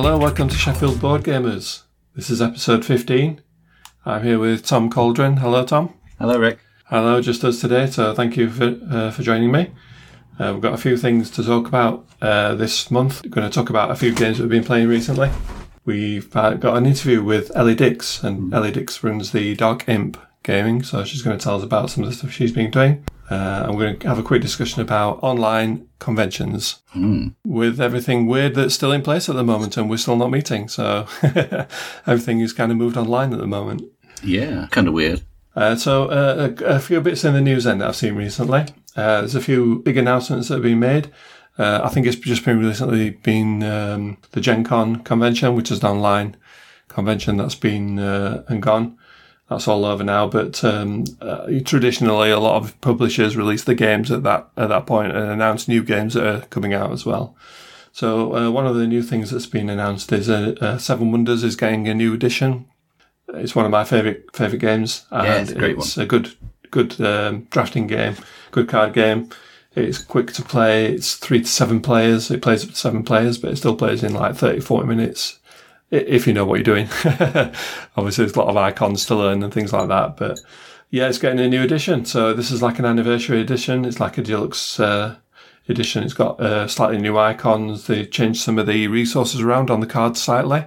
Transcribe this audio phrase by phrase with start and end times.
[0.00, 1.82] Hello, welcome to Sheffield Board Gamers.
[2.14, 3.40] This is episode 15.
[4.06, 5.38] I'm here with Tom Cauldron.
[5.38, 5.92] Hello, Tom.
[6.20, 6.60] Hello, Rick.
[6.84, 9.72] Hello, just us today, so thank you for, uh, for joining me.
[10.38, 13.24] Uh, we've got a few things to talk about uh, this month.
[13.24, 15.30] We're going to talk about a few games we've been playing recently.
[15.84, 20.16] We've uh, got an interview with Ellie Dix, and Ellie Dix runs the Dark Imp
[20.44, 23.04] Gaming, so she's going to tell us about some of the stuff she's been doing.
[23.30, 26.80] Uh, and we're going to have a quick discussion about online conventions
[27.44, 30.68] with everything weird that's still in place at the moment, and we're still not meeting.
[30.68, 31.06] So
[32.06, 33.82] everything is kind of moved online at the moment.
[34.22, 35.22] Yeah, kind of weird.
[35.54, 38.60] Uh, so uh, a, a few bits in the news end that I've seen recently.
[38.96, 41.10] Uh, there's a few big announcements that have been made.
[41.58, 45.80] Uh, I think it's just been recently been um, the Gen Con convention, which is
[45.80, 46.36] an online
[46.88, 48.97] convention that's been uh, and gone.
[49.48, 50.28] That's all over now.
[50.28, 54.86] But um, uh, traditionally, a lot of publishers release the games at that at that
[54.86, 57.34] point and announce new games that are coming out as well.
[57.92, 61.42] So uh, one of the new things that's been announced is uh, uh, Seven Wonders
[61.42, 62.66] is getting a new edition.
[63.28, 66.34] It's one of my favorite favorite games, and Yeah, it's a great a good
[66.70, 68.16] good um, drafting game,
[68.50, 69.30] good card game.
[69.74, 70.86] It's quick to play.
[70.92, 72.30] It's three to seven players.
[72.30, 75.38] It plays up to seven players, but it still plays in like 30, 40 minutes
[75.90, 76.88] if you know what you're doing.
[77.96, 80.16] Obviously, there's a lot of icons to learn and things like that.
[80.16, 80.40] But
[80.90, 82.04] yeah, it's getting a new edition.
[82.04, 83.84] So this is like an anniversary edition.
[83.84, 85.16] It's like a deluxe uh,
[85.68, 86.02] edition.
[86.02, 87.86] It's got uh, slightly new icons.
[87.86, 90.64] They changed some of the resources around on the cards slightly.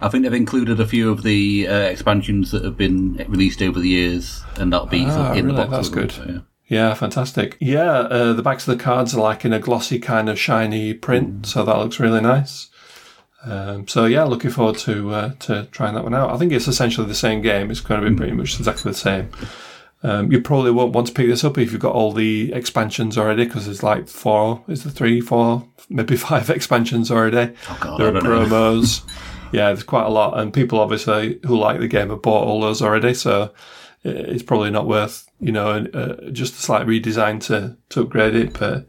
[0.00, 3.78] I think they've included a few of the uh, expansions that have been released over
[3.80, 5.56] the years, and that'll be sort of Ah, in really?
[5.56, 5.70] the box.
[5.70, 6.12] That's good.
[6.12, 6.38] so, yeah.
[6.68, 7.58] Yeah, fantastic.
[7.60, 10.94] Yeah, uh, the backs of the cards are like in a glossy kind of shiny
[10.94, 12.70] print, so that looks really nice.
[13.44, 16.30] Um, so yeah, looking forward to uh, to trying that one out.
[16.30, 17.70] I think it's essentially the same game.
[17.70, 19.30] It's going to be pretty much exactly the same.
[20.04, 23.16] Um, you probably won't want to pick this up if you've got all the expansions
[23.16, 27.54] already, because there's like four, is there three, four, maybe five expansions already.
[27.68, 29.02] Oh, God, there are promos.
[29.52, 32.60] yeah, there's quite a lot, and people obviously who like the game have bought all
[32.60, 33.14] those already.
[33.14, 33.52] So
[34.04, 38.58] it's probably not worth you know uh, just a slight redesign to to upgrade it,
[38.58, 38.86] but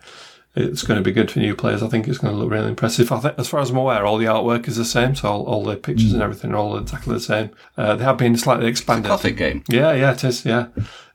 [0.56, 1.81] it's going to be good for new players.
[1.81, 3.12] I think it's going to look really impressive.
[3.12, 5.46] I think, as far as I'm aware, all the artwork is the same, so all,
[5.46, 7.52] all the pictures and everything are all exactly the same.
[7.78, 9.08] Uh, they have been slightly expanded.
[9.08, 9.64] Classic game.
[9.68, 10.46] Yeah, yeah, it is.
[10.46, 10.68] Yeah,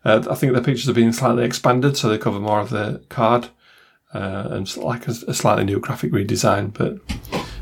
[0.04, 3.03] uh, I think the pictures have been slightly expanded, so they cover more of the
[3.09, 3.49] card
[4.15, 6.72] uh, and it's like a, a slightly new graphic redesign.
[6.72, 6.99] But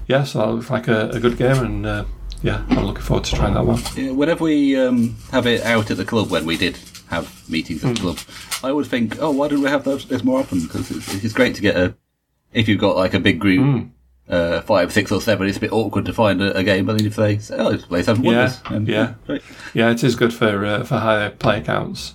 [0.07, 2.05] yeah, so that looks like a, a good game, and uh,
[2.43, 3.81] yeah, I'm looking forward to trying that one.
[3.97, 7.85] Yeah, whenever we um, have it out at the club, when we did have meetings
[7.85, 8.19] at the club,
[8.63, 10.61] I would think, oh, why don't we have those, this more often?
[10.63, 11.95] Because it's, it's great to get a.
[12.53, 13.89] If you've got like a big group, Hmm.
[14.33, 16.87] uh, five, six, or seven, it's a bit awkward to find a, a game.
[16.87, 19.15] But then if they say, oh, let's play Seven Yeah, and, yeah.
[19.27, 19.43] great.
[19.75, 22.15] Yeah, it is good for uh, for higher play counts.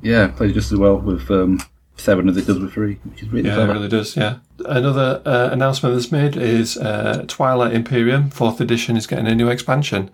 [0.00, 1.60] Yeah, plays just as well with um,
[1.96, 4.16] seven as it does with three, which is really Yeah, it really does.
[4.16, 4.38] Yeah.
[4.64, 9.48] Another uh, announcement that's made is uh, Twilight Imperium Fourth Edition is getting a new
[9.48, 10.10] expansion.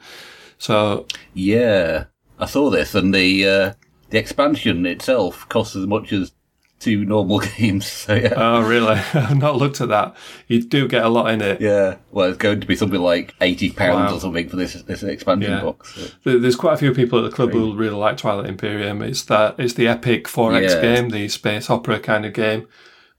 [0.59, 2.05] So Yeah,
[2.39, 3.73] I saw this, and the uh,
[4.11, 6.33] the expansion itself costs as much as
[6.81, 7.87] two normal games.
[7.87, 8.95] So yeah, Oh, really?
[9.15, 10.15] I've not looked at that.
[10.47, 11.61] You do get a lot in it.
[11.61, 11.97] yeah.
[12.13, 14.17] Well, it's going to be something like eighty pounds Wow.
[14.17, 15.63] or something for this this expansion Yeah.
[15.63, 16.11] box.
[16.25, 19.03] So- There's quite a few people at the club who really like Twilight Imperium.
[19.03, 20.81] It's that it's the epic 4X Yeah.
[20.81, 22.69] game, the space opera kind of game,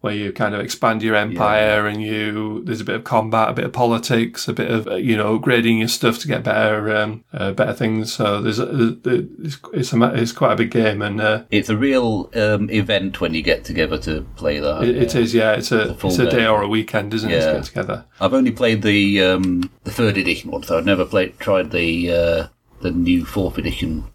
[0.02, 3.54] where you kind of expand your empire and you there's a bit of combat, a
[3.54, 6.96] bit of politics, a bit of uh, you know upgrading your stuff to get better
[6.96, 8.14] um, uh, better things.
[8.14, 11.20] So there's a, it's it's, a, it's quite a big game and.
[11.20, 14.84] Uh, It's a real um, event when you get together to play that.
[14.84, 15.52] It, it is, yeah.
[15.54, 16.48] It's a, a it's a day day.
[16.48, 18.06] or a weekend, isn't it, to get together?
[18.22, 22.12] I've only played the um, the third edition one, so I've never played tried the
[22.12, 22.48] uh,
[22.82, 24.06] the new fourth edition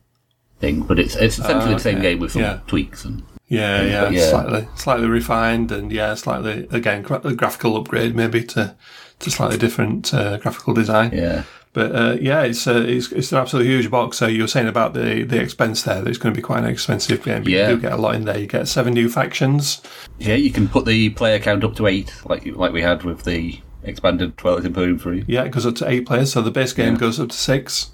[0.61, 0.81] thing.
[0.83, 2.61] But it's it's essentially Ah, the same game with some Yeah.
[2.67, 4.31] tweaks and Yeah, yeah, yeah.
[4.31, 8.75] slightly, slightly refined, and yeah, slightly again gra- a graphical upgrade maybe to
[9.21, 11.11] to slightly different uh, graphical design.
[11.13, 11.45] yeah.
[11.75, 14.19] But uh, yeah, it's, uh, it's it's an absolutely huge box.
[14.19, 16.61] So you were saying about the the expense there; that it's going to be quite
[16.61, 17.43] an expensive game.
[17.43, 17.69] But Yeah.
[17.69, 18.39] You do get a lot in there.
[18.39, 19.83] You get seven new factions.
[20.19, 23.25] Yeah, you can put the player count up to eight, like like we had with
[23.25, 25.25] the expanded Twilight Imperium three.
[25.27, 26.33] Yeah, it goes up to eight players.
[26.33, 27.91] So the base game goes up to six,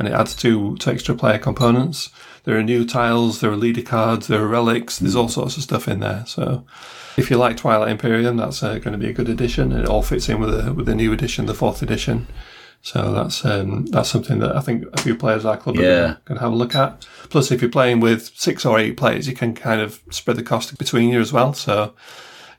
[0.00, 2.10] and it adds two, two extra player components.
[2.44, 4.98] There are new tiles, there are leader cards, there are relics.
[4.98, 6.24] There's all sorts of stuff in there.
[6.26, 6.64] So
[7.16, 9.70] if you like Twilight Imperium, that's uh, going to be a good addition.
[9.72, 12.26] It all fits in with the with the new edition, the fourth edition.
[12.84, 16.04] So that's um, that's something that I think a few players at our club Yeah.
[16.14, 17.06] are going to have a look at.
[17.30, 20.42] Plus, if you're playing with six or eight players, you can kind of spread the
[20.42, 21.52] cost between you as well.
[21.54, 21.94] So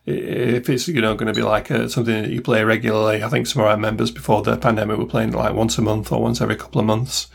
[0.06, 3.28] if it's you know going to be like uh something that you play regularly, I
[3.28, 6.22] think some of our members before the pandemic were playing like once a month or
[6.22, 7.28] once every couple of months,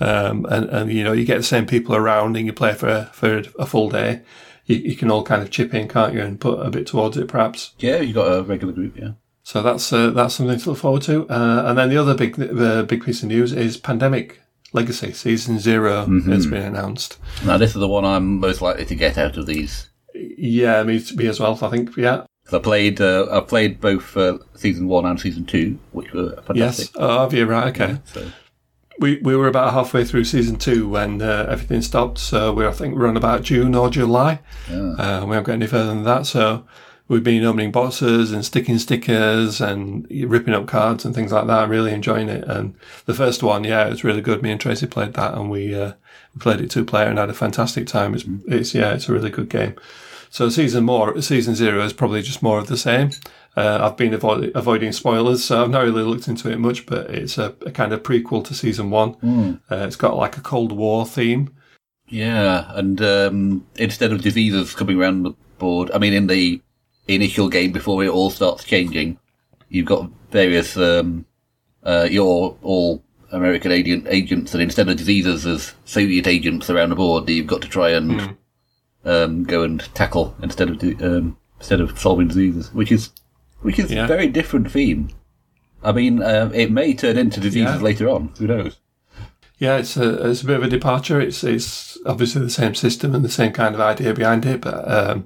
[0.00, 3.08] um, and and you know you get the same people around and you play for
[3.12, 4.22] for a full day.
[4.66, 7.16] You, you can all kind of chip in, can't you, and put a bit towards
[7.16, 7.72] it, perhaps.
[7.78, 8.98] Yeah, you got a regular group.
[8.98, 9.12] Yeah.
[9.42, 11.26] So that's uh, that's something to look forward to.
[11.28, 14.40] Uh, and then the other big uh, big piece of news is Pandemic
[14.72, 17.18] Legacy Season 0 has been announced.
[17.44, 19.88] Now, this is the one I'm most likely to get out of these.
[20.14, 21.58] Yeah, me, me as well.
[21.62, 21.96] I think.
[21.96, 22.24] yeah.
[22.52, 26.88] I played, uh, I played both uh, season one and season two, which were fantastic.
[26.88, 26.96] Yes.
[26.96, 27.68] Oh, have you right?
[27.68, 28.00] Okay.
[28.06, 28.30] So,
[28.98, 32.18] We we were about halfway through season two when uh, everything stopped.
[32.18, 34.40] So we're I think we're on about June or July.
[34.70, 34.92] yeah.
[34.98, 36.26] Uh, we haven't got any further than that.
[36.26, 36.64] So
[37.08, 41.62] we've been opening boxes and sticking stickers and ripping up cards and things like that.
[41.62, 42.44] I'm really enjoying it.
[42.44, 42.74] And
[43.06, 44.42] the first one, yeah, it was really good.
[44.42, 45.94] Me and Tracy played that and we, uh,
[46.34, 48.14] we played it two player and had a fantastic time.
[48.14, 49.74] It's, it's, yeah, it's a really good game.
[50.30, 53.10] So season more, season zero is probably just more of the same.
[53.58, 57.10] Uh, I've been avoid, avoiding spoilers, so I've not really looked into it much, but
[57.10, 59.16] it's a, a kind of prequel to season one.
[59.68, 61.52] Uh, it's got like a Cold War theme.
[62.06, 66.62] Yeah, and um, instead of diseases coming around the board, I mean, in the
[67.08, 69.18] initial game before it all starts changing,
[69.68, 71.26] you've got various, um,
[71.82, 73.02] uh, you're all
[73.32, 77.48] American agent, agents, and instead of diseases, there's Soviet agents around the board that you've
[77.48, 78.36] got to try and
[79.04, 83.10] um, go and tackle instead of um, instead of solving diseases, which is
[83.62, 84.04] which is Yeah.
[84.04, 85.08] a very different theme.
[85.82, 87.82] I mean, uh, it may turn into diseases Yeah.
[87.82, 88.30] later on.
[88.38, 88.76] Who knows?
[89.58, 91.20] Yeah, it's a it's a bit of a departure.
[91.20, 94.88] It's it's obviously the same system and the same kind of idea behind it, but
[94.90, 95.24] um,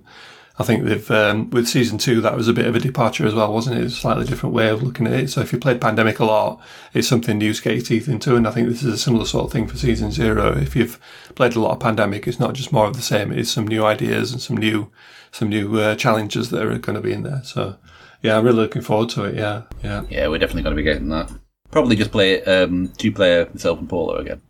[0.58, 3.34] I think they've um, with season two that was a bit of a departure as
[3.34, 3.84] well, wasn't it?
[3.84, 5.28] It's a slightly different way of looking at it.
[5.30, 6.60] So if you played Pandemic a lot,
[6.94, 9.26] it's something new to get your teeth into, and I think this is a similar
[9.26, 10.56] sort of thing for season zero.
[10.56, 10.98] If you've
[11.34, 13.32] played a lot of Pandemic, it's not just more of the same.
[13.32, 14.90] It's some new ideas and some new
[15.30, 17.42] some new uh, challenges that are going to be in there.
[17.44, 17.76] So
[18.22, 19.34] yeah, I'm really looking forward to it.
[19.36, 20.04] Yeah, yeah.
[20.08, 21.30] Yeah, we're definitely going to be getting that.
[21.70, 24.42] Probably just play um, two player myself and Paula again,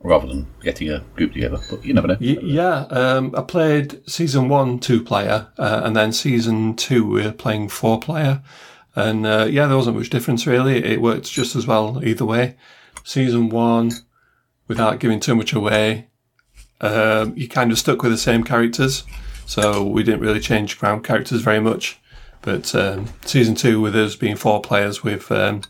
[0.00, 1.58] rather than getting a group together.
[1.70, 2.16] But you never know.
[2.20, 7.32] Y- yeah, um, I played season one two player, uh, and then season two we're
[7.32, 8.42] playing four player,
[8.96, 10.84] and uh, yeah, there wasn't much difference really.
[10.84, 12.56] It worked just as well either way.
[13.04, 13.92] Season one,
[14.66, 16.08] without giving too much away,
[16.80, 19.04] um, you kind of stuck with the same characters,
[19.46, 22.00] so we didn't really change ground characters very much.
[22.42, 25.62] But um, season two, with us being four players, we've um,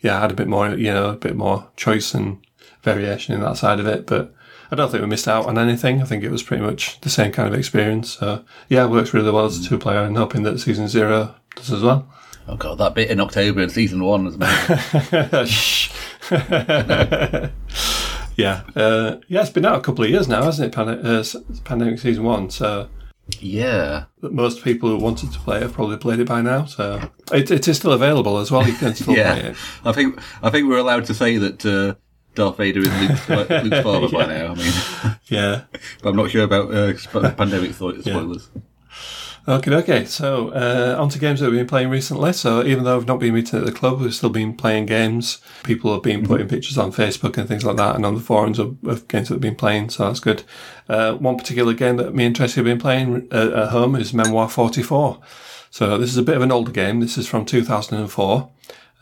[0.00, 2.38] yeah had a bit more, you know, a bit more choice and
[2.82, 4.06] variation in that side of it.
[4.06, 4.34] But
[4.70, 6.00] I don't think we missed out on anything.
[6.00, 8.12] I think it was pretty much the same kind of experience.
[8.18, 11.34] So yeah, it works really well as a two player, and hoping that season zero
[11.56, 12.08] does as well.
[12.46, 14.78] Oh god, that bit in October in season one was amazing.
[18.36, 20.74] Yeah, uh, yeah, it's been out a couple of years now, hasn't it?
[20.74, 21.24] Pand- uh,
[21.64, 22.50] Pandemic season one.
[22.50, 22.88] So
[23.40, 24.04] yeah.
[24.22, 26.64] most people who wanted to play have probably played it by now.
[26.66, 28.66] So it, it is still available as well.
[28.66, 29.56] You can still play it.
[29.84, 31.94] I think I think we're allowed to say that uh,
[32.34, 33.28] Darth Vader is Luke's,
[33.64, 34.52] Luke's father by now.
[34.52, 34.72] I mean,
[35.28, 35.62] Yeah.
[36.02, 36.92] but I'm not sure about uh,
[37.32, 38.50] pandemic spo- spoilers.
[39.46, 40.04] Okay, okay.
[40.06, 42.32] So uh, on to games that we've been playing recently.
[42.32, 45.38] So even though I've not been meeting at the club, we've still been playing games.
[45.64, 48.58] People have been putting pictures on Facebook and things like that, and on the forums
[48.58, 49.90] of, of games that they've been playing.
[49.90, 50.44] So that's good.
[50.88, 54.12] Uh, one particular game that me and Tracy have been playing uh, at home is
[54.12, 55.20] Memoir 44.
[55.70, 57.00] So this is a bit of an older game.
[57.00, 58.50] This is from 2004.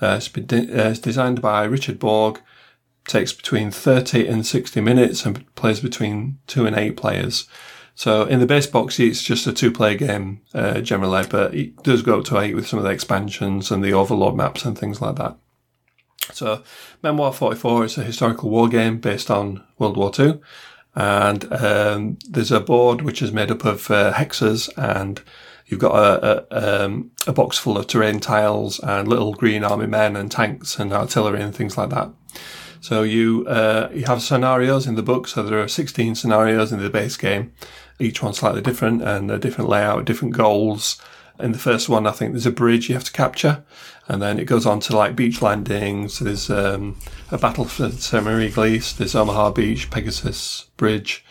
[0.00, 2.40] Uh, it's, been de- uh, it's designed by Richard Borg.
[3.06, 7.48] Takes between 30 and 60 minutes and plays between two and eight players.
[7.94, 12.02] So in the base box, it's just a two-player game uh, generally, but it does
[12.02, 15.00] go up to eight with some of the expansions and the overlord maps and things
[15.00, 15.36] like that.
[16.32, 16.62] So
[17.02, 20.40] Memoir 44 is a historical war game based on World War II.
[20.94, 25.22] And um, there's a board which is made up of uh, hexes and
[25.66, 29.86] you've got a, a, um, a box full of terrain tiles and little green army
[29.86, 32.10] men and tanks and artillery and things like that.
[32.82, 35.28] So you uh, you have scenarios in the book.
[35.28, 37.52] So there are 16 scenarios in the base game,
[38.00, 41.00] each one slightly different and a different layout, different goals.
[41.40, 43.64] In the first one, I think there's a bridge you have to capture,
[44.06, 46.18] and then it goes on to like beach landings.
[46.18, 46.98] There's um,
[47.30, 48.92] a battle for Semiramis.
[48.92, 51.24] There's Omaha Beach, Pegasus Bridge,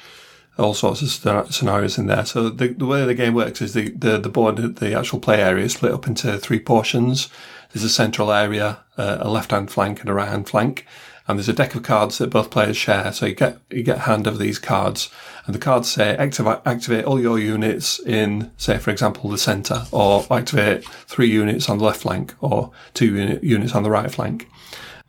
[0.57, 2.25] all sorts of scenar- scenarios in there.
[2.25, 5.41] So the, the way the game works is the, the, the board, the actual play
[5.41, 7.29] area is split up into three portions.
[7.71, 10.85] There's a central area, uh, a left-hand flank and a right-hand flank.
[11.31, 13.13] And there's a deck of cards that both players share.
[13.13, 15.09] So you get, you get hand of these cards
[15.45, 19.85] and the cards say activate, activate all your units in, say, for example, the center
[19.93, 24.11] or activate three units on the left flank or two unit, units on the right
[24.11, 24.49] flank.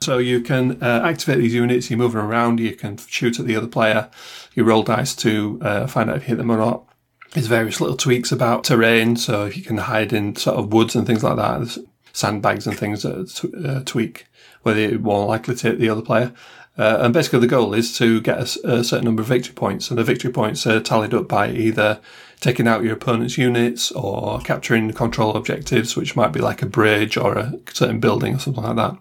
[0.01, 3.47] So you can uh, activate these units, you move them around, you can shoot at
[3.47, 4.09] the other player,
[4.55, 6.85] you roll dice to uh, find out if you hit them or not.
[7.33, 10.95] There's various little tweaks about terrain, so if you can hide in sort of woods
[10.95, 11.79] and things like that,
[12.13, 14.27] sandbags and things that uh, tweak
[14.63, 16.33] whether you're more likely to hit the other player.
[16.79, 19.91] Uh, and basically the goal is to get a, a certain number of victory points,
[19.91, 22.01] and the victory points are tallied up by either
[22.41, 26.67] taking out your opponent's units or capturing the control objectives, which might be like a
[26.67, 28.97] bridge or a certain building or something like that.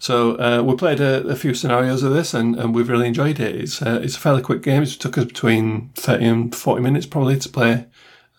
[0.00, 3.40] So uh, we played a, a, few scenarios of this, and, and we've really enjoyed
[3.40, 3.56] it.
[3.56, 4.82] It's uh, it's a fairly quick game.
[4.82, 7.86] It took us between thirty and forty minutes probably to play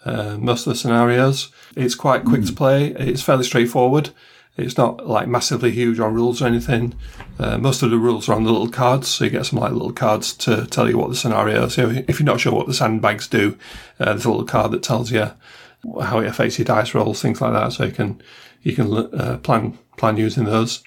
[0.06, 1.50] uh, most of the scenarios.
[1.75, 2.48] It's quite quick mm.
[2.48, 2.88] to play.
[2.91, 4.12] It's fairly straightforward.
[4.63, 6.95] It's not like massively huge on rules or anything.
[7.37, 9.71] Uh, most of the rules are on the little cards, so you get some like
[9.71, 11.73] little cards to tell you what the scenario is.
[11.73, 13.57] So if you're not sure what the sandbags do,
[13.99, 15.31] uh, there's a little card that tells you
[16.01, 17.73] how it affects your dice rolls, things like that.
[17.73, 18.21] So you can
[18.61, 20.83] you can uh, plan plan using those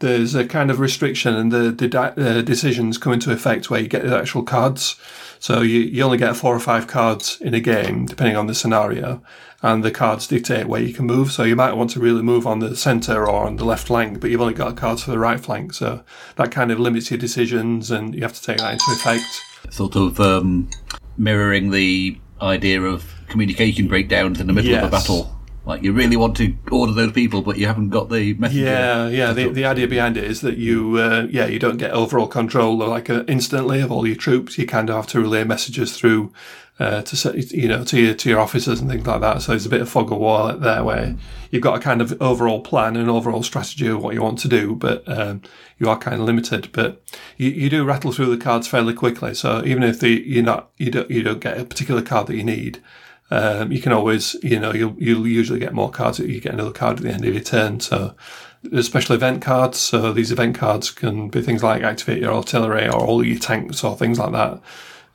[0.00, 3.88] there's a kind of restriction and the, the uh, decisions come into effect where you
[3.88, 4.96] get the actual cards.
[5.38, 8.54] So you, you only get four or five cards in a game, depending on the
[8.54, 9.22] scenario,
[9.62, 11.32] and the cards dictate where you can move.
[11.32, 14.20] So you might want to really move on the centre or on the left flank,
[14.20, 15.74] but you've only got cards for the right flank.
[15.74, 16.02] So
[16.36, 19.42] that kind of limits your decisions and you have to take that into effect.
[19.70, 20.70] Sort of um,
[21.18, 24.82] mirroring the idea of communication breakdowns in the middle yes.
[24.82, 25.39] of a battle.
[25.70, 28.58] Like you really want to order those people, but you haven't got the message.
[28.58, 29.32] Yeah, yeah.
[29.32, 32.76] The, the idea behind it is that you, uh, yeah, you don't get overall control
[32.76, 34.58] like uh, instantly of all your troops.
[34.58, 36.32] You kind of have to relay messages through
[36.80, 39.42] uh, to you know, to your to your officers and things like that.
[39.42, 41.14] So it's a bit of fog of war there where
[41.52, 44.48] you've got a kind of overall plan and overall strategy of what you want to
[44.48, 45.40] do, but um,
[45.78, 46.70] you are kind of limited.
[46.72, 47.00] But
[47.36, 49.34] you, you do rattle through the cards fairly quickly.
[49.34, 52.36] So even if the you're not you don't you don't get a particular card that
[52.36, 52.82] you need
[53.30, 56.18] um, you can always, you know, you'll, you'll usually get more cards.
[56.18, 57.80] If you get another card at the end of your turn.
[57.80, 58.14] So
[58.62, 59.78] there's special event cards.
[59.78, 63.84] So these event cards can be things like activate your artillery or all your tanks
[63.84, 64.60] or things like that.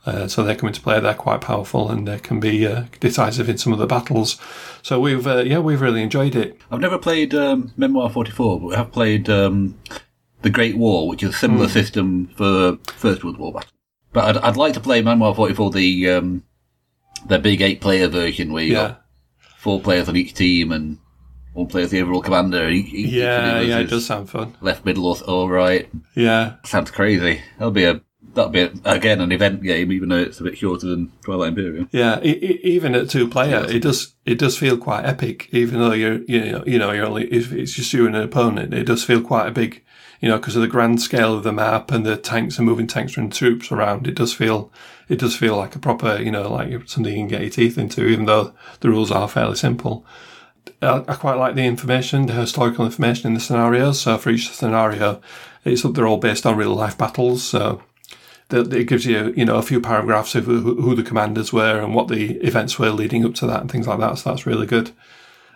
[0.06, 0.98] Uh, so they come into play.
[1.00, 4.40] They're quite powerful and they can be uh, decisive in some of the battles.
[4.82, 6.56] So we've, uh, yeah, we've really enjoyed it.
[6.70, 9.76] I've never played um, Memoir 44, but we have played um,
[10.42, 11.70] The Great War, which is a similar mm.
[11.70, 13.70] system for First World War battle.
[14.12, 16.44] But I'd, I'd like to play Memoir 44, the um,
[17.28, 18.88] the big eight player version where you yeah.
[18.88, 19.04] got
[19.58, 20.98] four players on each team and
[21.52, 22.68] one player as the overall commander.
[22.68, 24.54] Each, yeah, yeah, it does sound fun.
[24.60, 25.88] Left, middle, or, or right.
[26.14, 27.40] Yeah, sounds crazy.
[27.58, 28.02] That'll be a
[28.36, 31.88] that'll be again an event game, even though it's a bit shorter than Twilight Imperium.
[31.90, 35.48] Yeah, even at two player, yeah, it does it does feel quite epic.
[35.52, 38.22] Even though you're you know you know you're only if it's just you and an
[38.22, 39.82] opponent, it does feel quite a big
[40.20, 42.86] you know, because of the grand scale of the map and the tanks and moving
[42.86, 44.72] tanks and troops around, it does feel,
[45.08, 47.78] it does feel like a proper, you know, like something you can get your teeth
[47.78, 50.06] into, even though the rules are fairly simple.
[50.80, 54.00] I, I quite like the information, the historical information in the scenarios.
[54.00, 55.20] So for each scenario,
[55.64, 57.42] it's they're all based on real life battles.
[57.42, 57.82] So
[58.50, 61.94] it gives you, you know, a few paragraphs of who, who the commanders were and
[61.94, 64.18] what the events were leading up to that and things like that.
[64.18, 64.92] So that's really good.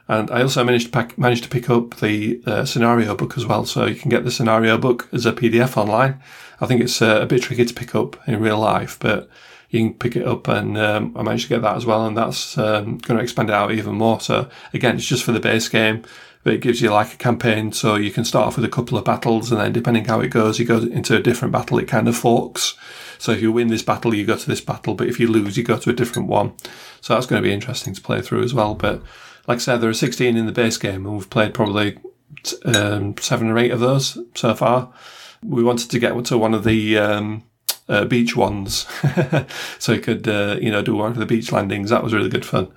[0.09, 3.47] And I also managed to pack, managed to pick up the uh, scenario book as
[3.47, 3.65] well.
[3.65, 6.21] So you can get the scenario book as a PDF online.
[6.61, 9.31] I think it's uh, a bit tricky to pick up in real life, but
[9.71, 12.05] you can pick it up and um, I managed to get that as well.
[12.07, 14.21] And that's um, going to expand it out even more.
[14.21, 16.03] So again, it's just for the base game,
[16.43, 17.73] but it gives you like a campaign.
[17.73, 20.29] So you can start off with a couple of battles and then depending how it
[20.29, 21.79] goes, you go into a different battle.
[21.79, 22.77] It kind of forks.
[23.19, 25.57] So if you win this battle, you go to this battle, but if you lose,
[25.57, 26.55] you go to a different one.
[27.03, 28.75] So that's going to be interesting to play through as well.
[28.75, 29.03] But
[29.47, 31.99] like I said, there are 16 in the base game, and we've played probably
[32.65, 34.93] um, seven or eight of those so far.
[35.43, 37.45] We wanted to get to one of the um,
[37.89, 38.87] uh, beach ones,
[39.79, 41.91] so you could uh, you know do one of the beach landings.
[41.91, 42.71] That was really good fun.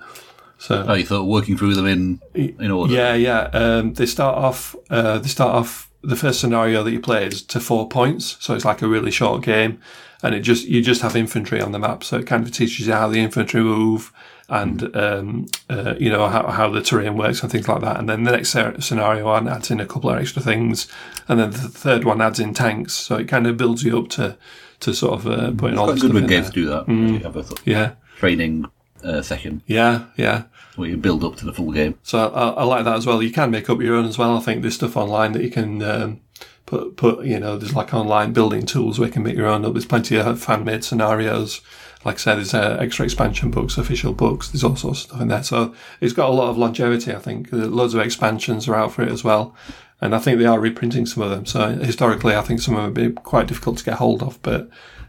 [0.64, 2.94] So, oh, you thought working through them in in order?
[2.94, 3.50] Yeah, yeah.
[3.52, 4.74] Um, they start off.
[4.88, 5.90] Uh, they start off.
[6.02, 9.10] The first scenario that you play is to four points, so it's like a really
[9.10, 9.78] short game,
[10.22, 12.86] and it just you just have infantry on the map, so it kind of teaches
[12.86, 14.10] you how the infantry move,
[14.48, 17.98] and um, uh, you know how, how the terrain works and things like that.
[17.98, 18.56] And then the next
[18.86, 20.88] scenario one adds in a couple of extra things,
[21.28, 22.94] and then the third one adds in tanks.
[22.94, 24.38] So it kind of builds you up to
[24.80, 25.90] to sort of uh, putting all.
[25.90, 26.86] It's quite good with games to do that.
[26.86, 27.60] Mm.
[27.66, 28.64] yeah training
[29.04, 29.62] uh, session.
[29.66, 30.44] Yeah, yeah.
[30.76, 31.98] Where you build up to the full game.
[32.02, 33.22] So I, I, like that as well.
[33.22, 34.36] You can make up your own as well.
[34.36, 35.82] I think there's stuff online that you can.
[35.82, 36.20] Um,
[36.66, 39.66] put, put, you know, there's like online building tools where you can make your own
[39.66, 39.74] up.
[39.74, 41.60] There's plenty of fan made scenarios
[42.04, 44.50] like I said, there's uh, extra expansion books, official books.
[44.50, 45.42] There's all sorts of stuff in there.
[45.42, 47.14] So it's got a lot of longevity.
[47.14, 49.54] I think loads of expansions are out for it as well,
[50.00, 51.46] and I think they are reprinting some of them.
[51.46, 54.40] So historically, I think some of them would be quite difficult to get hold of,
[54.42, 54.68] but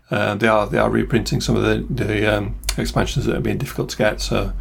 [0.10, 3.58] uh, they are they are reprinting some of the the um, expansions that have been
[3.58, 4.22] difficult to get.
[4.22, 4.54] So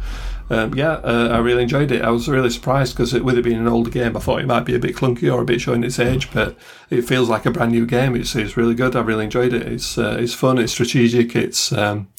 [0.49, 2.03] um, yeah, uh, I really enjoyed it.
[2.03, 4.65] I was really surprised because with it being an older game, I thought it might
[4.65, 6.55] be a bit clunky or a bit showing its age, but
[6.89, 8.15] it feels like a brand new game.
[8.15, 8.95] It's, it's really good.
[8.95, 9.63] I really enjoyed it.
[9.63, 10.59] It's uh, it's fun.
[10.59, 11.35] It's strategic.
[11.35, 12.09] It's um,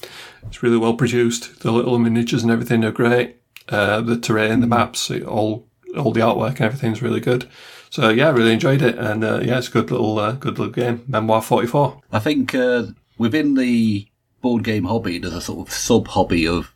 [0.46, 1.60] it's really well produced.
[1.60, 3.36] The little miniatures and everything are great.
[3.68, 7.48] Uh, the terrain, the maps, all all the artwork and everything is really good.
[7.90, 10.58] So yeah, I really enjoyed it, and uh, yeah, it's a good little uh, good
[10.58, 11.04] little game.
[11.06, 12.00] Memoir forty four.
[12.10, 12.86] I think uh,
[13.18, 14.08] within the
[14.42, 16.72] board game hobby, there's a sort of sub hobby of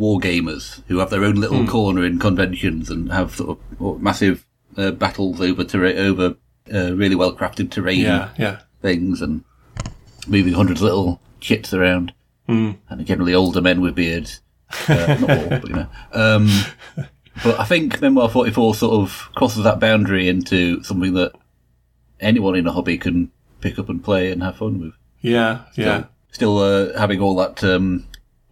[0.00, 4.46] war gamers who have their own little corner in conventions and have sort of massive
[4.78, 6.36] uh, battles over terra- over
[6.72, 8.60] uh, really well crafted terrain Yeah, yeah.
[8.80, 9.44] things and
[10.26, 12.14] moving hundreds of little chits around.
[12.46, 12.72] Hmm.
[12.88, 14.40] And generally older men with beards.
[14.88, 15.88] Uh, not all, but you know.
[16.12, 16.48] Um,
[17.44, 21.32] but I think Memoir 44 sort of crosses that boundary into something that
[22.20, 23.30] anyone in a hobby can
[23.60, 24.94] pick up and play and have fun with.
[25.20, 26.04] Yeah, yeah.
[26.32, 28.06] Still uh, having all that um,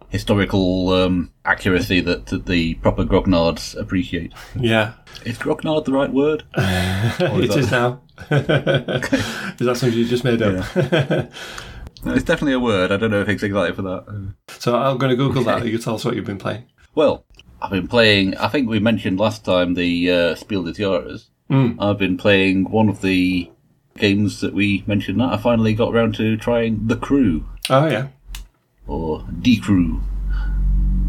[0.09, 4.33] historical um, accuracy that, that the proper grognards appreciate.
[4.55, 4.93] Yeah.
[5.25, 6.43] Is grognard the right word?
[6.57, 8.01] Or It that- is now.
[8.29, 10.65] Is that something you just made up?
[12.05, 12.91] It's definitely a word.
[12.91, 14.33] I don't know if it's exactly for that.
[14.59, 15.65] So I'm going to Google that.
[15.65, 16.63] You tell us what you've been playing.
[16.95, 17.25] Well,
[17.61, 18.37] I've been playing.
[18.37, 21.27] I think we mentioned last time the uh, Spiel des Jahres.
[21.49, 21.75] Mm.
[21.79, 23.49] I've been playing one of the
[23.97, 25.19] games that we mentioned.
[25.19, 28.07] That I finally got around to trying the Crew Oh, yeah.
[28.87, 30.01] or Die Crew,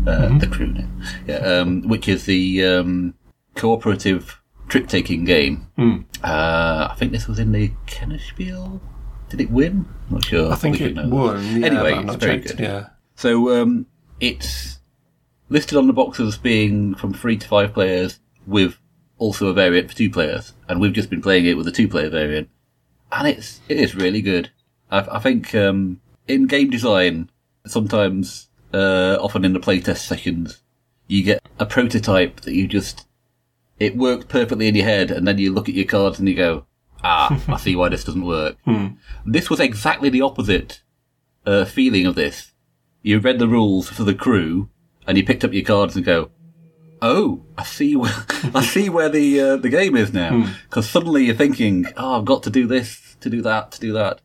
[0.07, 0.89] uh, the Crew now.
[1.27, 3.15] Yeah, um, which is the um,
[3.55, 5.67] cooperative trick taking game.
[5.79, 6.05] Mm.
[6.23, 8.81] Uh, I think this was in the Kennerspiel.
[9.29, 9.87] Did it win?
[10.11, 10.51] Not sure.
[10.53, 11.61] I think it won.
[11.61, 12.57] Yeah, Anyway, I'm it's very checked.
[12.59, 12.61] good.
[12.65, 12.89] Yeah.
[13.15, 13.87] So um,
[14.19, 14.79] it's
[15.49, 18.79] listed on the box as being from three to five players with
[19.19, 22.09] also a variant for two players, and we've just been playing it with a two-player
[22.09, 22.49] variant,
[23.13, 24.51] and it's it is really good.
[24.91, 27.31] I, I think um, in game design,
[27.67, 30.63] sometimes, uh, often in the playtest sessions,
[31.07, 33.07] you get a prototype that you just
[33.79, 36.35] it works perfectly in your head, and then you look at your cards and you
[36.35, 36.67] go,
[37.03, 38.57] ah, I see why this doesn't work.
[39.27, 40.83] This was exactly the opposite
[41.47, 42.53] uh, feeling of this.
[43.03, 44.69] You read the rules for the crew,
[45.07, 46.31] and you picked up your cards and go,
[47.01, 48.13] "Oh, I see where
[48.55, 52.25] I see where the uh, the game is now." Because suddenly you're thinking, "Oh, I've
[52.25, 54.21] got to do this, to do that, to do that,"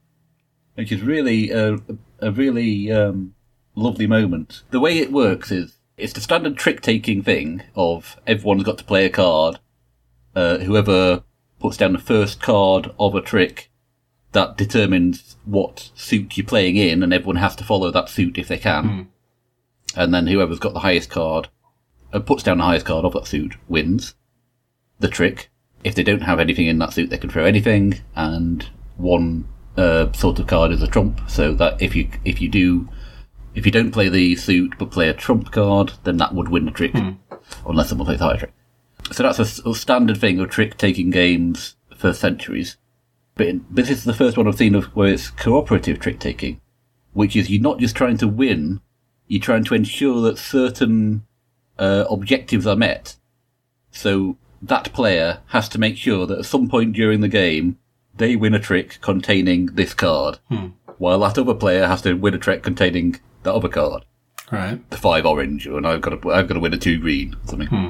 [0.76, 1.78] which is really a,
[2.20, 3.35] a really um,
[3.76, 4.64] lovely moment.
[4.72, 8.84] The way it works is it's the standard trick taking thing of everyone's got to
[8.84, 9.60] play a card.
[10.36, 11.24] Uh, whoever
[11.60, 13.72] puts down the first card of a trick
[14.34, 18.50] that determines what suit you're playing in, and everyone has to follow that suit if
[18.50, 19.08] they can.
[19.96, 21.48] And then whoever's got the highest card,
[22.12, 24.14] uh, puts down the highest card of that suit, wins
[25.00, 25.50] the trick.
[25.86, 30.12] If they don't have anything in that suit, they can throw anything, and one uh,
[30.12, 31.22] sort of card is a trump.
[31.30, 32.90] So that if you if you do
[33.56, 36.66] if you don't play the suit but play a trump card, then that would win
[36.66, 36.94] the trick,
[37.66, 38.54] unless someone plays a higher trick.
[39.12, 42.78] So that's a standard thing of trick taking games for centuries.
[43.36, 46.62] But in- this is the first one I've seen of where it's cooperative trick taking,
[47.14, 48.82] which is you're not just trying to win,
[49.28, 51.26] you're trying to ensure that certain
[51.78, 53.16] uh, objectives are met.
[53.92, 57.78] So that player has to make sure that at some point during the game,
[58.16, 60.40] they win a trick containing this card,
[60.98, 64.04] while that other player has to win a trick containing that other card
[64.52, 64.88] Right.
[64.92, 67.48] the five orange, and I've got to I've got to win a two green or
[67.50, 67.68] something.
[67.68, 67.88] Hmm.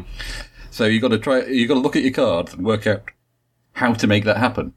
[0.71, 3.03] So you got to try you got to look at your cards and work out
[3.73, 4.73] how to make that happen.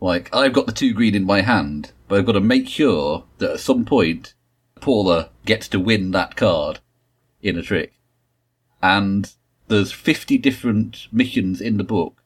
[0.00, 3.24] Like I've got the two green in my hand, but I've got to make sure
[3.38, 4.34] that at some point
[4.80, 6.80] Paula gets to win that card
[7.40, 7.92] in a trick.
[8.82, 9.32] And
[9.68, 12.22] there's 50 different missions in the book,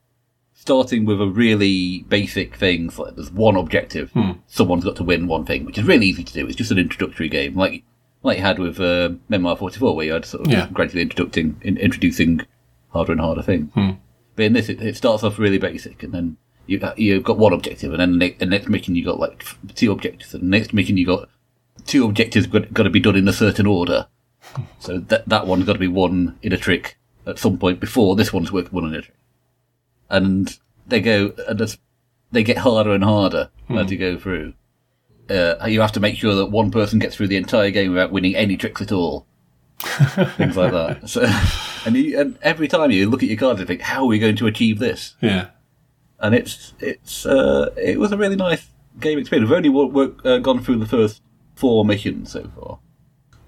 [0.60, 2.90] starting with a really basic thing.
[2.98, 4.10] like there's one objective.
[4.12, 4.32] Hmm.
[4.46, 6.46] Someone's got to win one thing, which is really easy to do.
[6.46, 7.82] It's just an introductory game, like
[8.22, 10.68] like you had with uh, Memoir 44, where you had sort of Yeah.
[10.72, 12.42] gradually introducing in, introducing
[12.90, 13.72] harder and harder things.
[13.72, 13.92] Hmm.
[14.36, 17.38] But in this, it, it starts off really basic, and then you uh, you've got
[17.38, 19.44] one objective, and then the next, the next mission you got like
[19.74, 21.28] two objectives, and the next mission you got
[21.86, 24.06] two objectives got, got to be done in a certain order.
[24.80, 28.16] So that that one's got to be won in a trick at some point before
[28.16, 29.14] this one's won in a trick.
[30.10, 31.78] And they go and
[32.32, 34.54] they get harder and harder as you go through.
[35.28, 38.10] Uh, you have to make sure that one person gets through the entire game without
[38.10, 39.26] winning any tricks at all.
[39.78, 41.08] Things like that.
[41.08, 41.22] So,
[41.86, 44.18] and, you, and every time you look at your cards and think, how are we
[44.18, 45.14] going to achieve this?
[45.20, 45.48] Yeah.
[46.18, 48.66] and it's it's uh, it was a really nice
[48.98, 49.48] game experience.
[49.48, 51.22] We've only work, uh, gone through the first
[51.54, 52.78] four missions so far.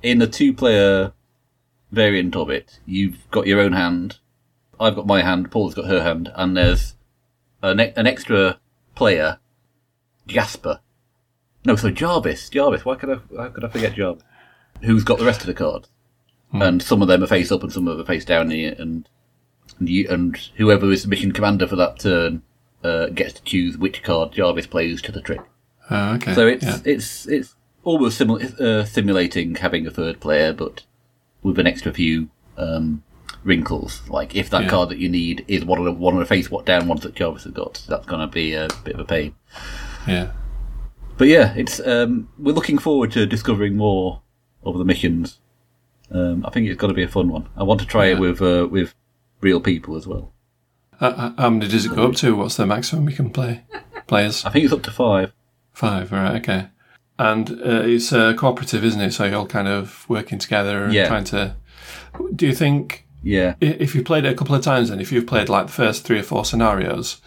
[0.03, 1.13] In the two-player
[1.91, 4.19] variant of it, you've got your own hand.
[4.83, 5.51] I've got my hand.
[5.51, 6.95] Paul's got her hand, and there's
[7.63, 8.59] an, an extra
[8.95, 9.39] player,
[10.27, 10.81] Jasper.
[11.65, 12.49] No, so Jarvis.
[12.49, 12.85] Jarvis.
[12.85, 13.37] Why could I?
[13.37, 14.25] How could I forget Jarvis?
[14.83, 15.89] Who's got the rest of the cards?
[16.55, 18.75] And some of them are face up, and some of them are face down here,
[18.79, 19.09] and
[19.79, 22.43] and, you, and whoever is the mission commander for that turn
[22.85, 25.41] uh, gets to choose which card Jarvis plays to the trick.
[25.91, 26.35] Oh, okay.
[26.35, 26.79] So it's yeah.
[26.85, 30.85] it's it's almost simul- uh, simulating having a third player, but
[31.43, 33.03] with an extra few um,
[33.45, 34.03] wrinkles.
[34.09, 34.69] Like if that Yeah.
[34.69, 37.03] card that you need is one of the one of the face what down ones
[37.03, 39.35] that Jarvis has got, that's going to be a bit of a pain.
[40.07, 40.33] yeah.
[41.19, 44.23] But yeah, it's um, we're looking forward to discovering more
[44.65, 45.39] of the missions
[46.11, 47.49] Um, I think it's got to be a fun one.
[47.57, 48.95] I want to try it with uh, with
[49.41, 50.33] real people as well.
[51.01, 52.37] Uh, how many does it go up to?
[52.37, 53.63] What's the maximum we can play?
[54.07, 55.33] Players I think it's up to five.
[55.73, 56.13] five.
[56.13, 56.69] All right, okay.
[57.19, 59.13] And uh, it's uh, cooperative, isn't it?
[59.13, 61.09] So you're all kind of working together and Yeah.
[61.09, 61.57] trying to.
[62.35, 65.27] Do you think Yeah, if you've played it a couple of times, and if you've
[65.27, 67.21] played like the first three or four scenarios,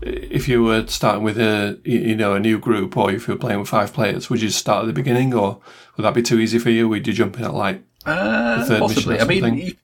[0.00, 3.40] if you were starting with a you know a new group, or if you were
[3.40, 5.60] playing with five players, would you start at the beginning, or
[5.96, 6.88] would that be too easy for you?
[6.88, 9.18] Would you jump in at like uh, third mission possibly.
[9.18, 9.76] or I mean, something?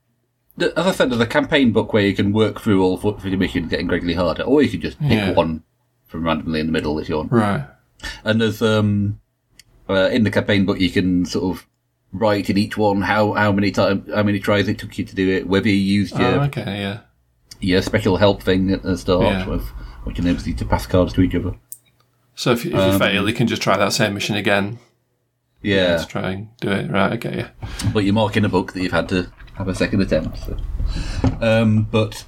[0.57, 3.19] the- as I said, there's a campaign book where you can work through all four
[3.21, 5.33] three missions, getting gradually harder, or you can just pick Yeah.
[5.33, 5.63] one
[6.07, 7.31] from randomly in the middle if you want.
[7.33, 7.65] right?
[8.25, 9.21] And there's um
[9.89, 11.67] uh, in the campaign book you can sort of
[12.13, 15.15] write in each one how how many time how many tries it took you to
[15.15, 17.01] do it, whether you used your Oh, okay, yeah.
[17.61, 19.47] your special help thing at the start, Yeah.
[19.47, 19.67] with,
[20.05, 21.55] which enables you to pass cards to each other.
[22.35, 24.79] So if, if you Um, fail, you can just try that same mission again.
[25.61, 26.89] Yeah, Let's try and do it.
[26.91, 27.69] Right, okay, yeah.
[27.93, 30.39] but you mark in a book that you've had to have a second attempt.
[30.39, 30.57] So.
[31.41, 32.25] Um, but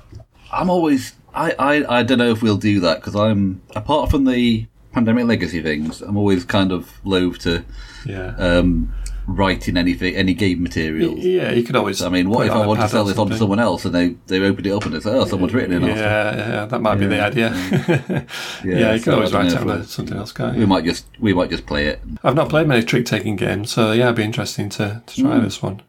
[0.52, 4.24] I'm always I, I I don't know if we'll do that because I'm apart from
[4.24, 7.64] the pandemic legacy things, I'm always kind of loath to
[8.04, 8.34] Yeah.
[8.36, 8.92] um,
[9.26, 11.20] write in anything any game materials.
[11.20, 12.02] yeah, you could always.
[12.02, 14.08] I mean, what if I want to sell this on to someone else and they,
[14.26, 15.88] they opened it up and they say, oh, someone's written it.
[15.96, 17.50] Yeah, yeah, that might be the idea.
[18.64, 20.66] yeah, you so can always write it on something else, can't We you?
[20.66, 22.00] might just we might just play it.
[22.24, 25.38] I've not played many trick taking games, so yeah, it'd be interesting to, to try
[25.38, 25.82] this one.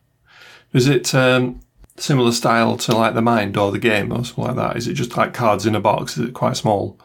[0.73, 1.61] Is it um,
[1.97, 4.77] similar style to like the Mind or the game or something like that?
[4.77, 6.17] Is it just like cards in a box?
[6.17, 6.97] Is it quite small?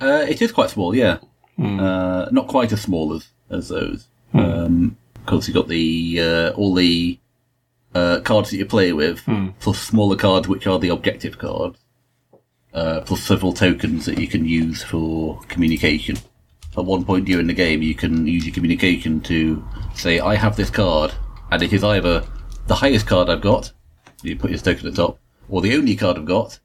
[0.00, 1.18] Uh, it is quite small, yeah.
[1.56, 1.80] Hmm.
[1.80, 4.06] Uh, not quite as small as as those.
[4.34, 4.96] Um,
[5.28, 7.18] because you've got the uh, all the
[7.94, 9.48] uh, cards that you play with, Hmm.
[9.60, 11.78] plus smaller cards which are the objective cards,
[12.72, 16.16] uh, plus several tokens that you can use for communication.
[16.78, 19.62] At one point during the game, you can use your communication to
[19.94, 21.12] say, "I have this card,"
[21.50, 22.24] and it is either
[22.66, 23.72] the highest card I've got,
[24.22, 25.18] you put your token at the top,
[25.50, 26.58] or the only card I've got,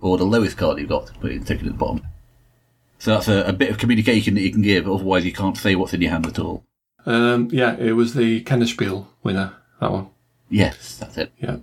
[0.00, 2.02] or the lowest card you've got, put your token at the bottom.
[2.98, 5.76] So that's a, a bit of communication that you can give, otherwise you can't say
[5.76, 6.64] what's in your hand at all.
[7.06, 10.08] Um, yeah, it was the Kennerspiel winner, that one.
[10.50, 11.32] Yes, that's it.
[11.38, 11.56] Yeah,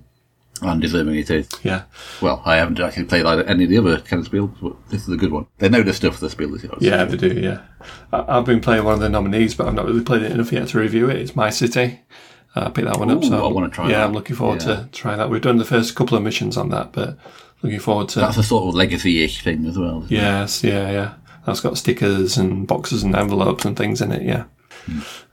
[0.62, 1.50] And deserving it is.
[1.64, 1.84] yeah.
[2.22, 5.18] Well, I haven't actually played either, any of the other of but this is a
[5.18, 5.48] good one.
[5.58, 6.66] They know the stuff the spiel is.
[6.80, 7.34] Yeah, they do.
[7.40, 7.62] Yeah,
[8.14, 10.52] I, I've been playing one of the nominees, but I've not really played it enough
[10.52, 11.18] yet to review it.
[11.18, 12.02] It's My City.
[12.56, 14.06] Uh, I picked that one up, Ooh, so I wanna try Yeah, that.
[14.06, 14.76] I'm looking forward Yeah.
[14.84, 15.30] to trying that.
[15.30, 17.18] We've done the first couple of missions on that, but
[17.62, 18.20] looking forward to.
[18.20, 20.04] That's a sort of legacy-ish thing as well.
[20.06, 20.22] isn't it?
[20.22, 21.14] yes, yeah, yeah.
[21.46, 24.22] That's got stickers and boxes and envelopes and things in it.
[24.24, 24.46] Yeah.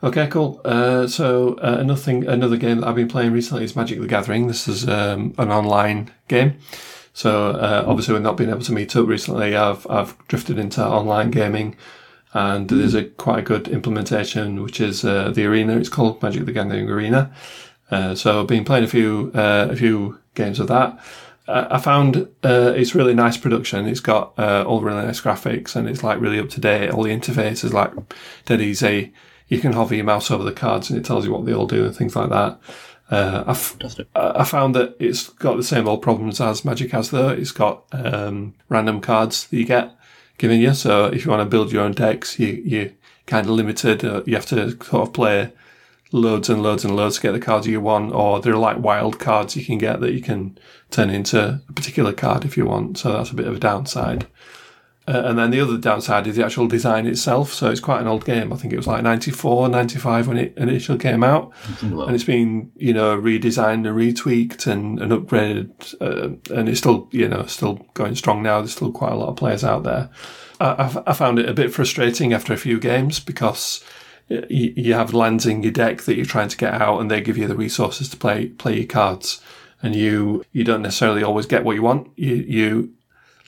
[0.03, 0.61] Okay, cool.
[0.65, 4.07] Uh, so uh, another thing, another game that I've been playing recently is Magic: The
[4.07, 4.47] Gathering.
[4.47, 6.57] This is um, an online game.
[7.12, 9.55] So uh, obviously, we've not being able to meet up recently.
[9.55, 11.77] I've I've drifted into online gaming,
[12.33, 15.77] and there's a quite a good implementation, which is uh, the arena.
[15.77, 17.33] It's called Magic: The Gathering Arena.
[17.91, 20.99] Uh, so I've been playing a few uh, a few games of that.
[21.49, 23.87] I found uh, it's really nice production.
[23.87, 26.91] It's got uh, all really nice graphics, and it's like really up to date.
[26.91, 27.93] All the interface is like
[28.47, 29.12] dead easy.
[29.53, 31.67] You can hover your mouse over the cards, and it tells you what they all
[31.67, 32.59] do and things like that.
[33.11, 37.29] Uh, I I found that it's got the same old problems as Magic has, though.
[37.29, 39.95] It's got um, random cards that you get
[40.38, 40.73] given you.
[40.73, 42.95] So if you want to build your own decks, you you
[43.27, 44.03] kind of limited.
[44.03, 45.53] Uh, you have to sort of play
[46.12, 48.79] loads and loads and loads to get the cards you want, or there are like
[48.79, 50.59] wild cards you can get that you can
[50.91, 52.97] turn into a particular card if you want.
[52.97, 54.27] So that's a bit of a downside.
[55.09, 57.53] Uh, and then the other downside is the actual design itself.
[57.53, 58.53] So it's quite an old game.
[58.53, 61.53] I think it was like 94, 95 when it initially came out.
[62.07, 67.09] And it's been you know redesigned and retweaked and, and upgraded uh, and it's still
[67.11, 68.61] you know still going strong now.
[68.61, 70.09] There's still quite a lot of players out there.
[70.61, 73.83] I, I- I found it a bit frustrating after a few games because
[74.29, 77.21] you, you have lands in your deck that you're trying to get out and they
[77.21, 79.41] give you the resources to play play your cards.
[79.83, 82.09] And you you don't necessarily always get what you want.
[82.17, 82.93] You you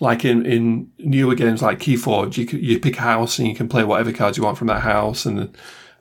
[0.01, 3.69] like in, in newer games like Keyforge, you, you pick a house and you can
[3.69, 5.25] play whatever cards you want from that house.
[5.25, 5.57] And,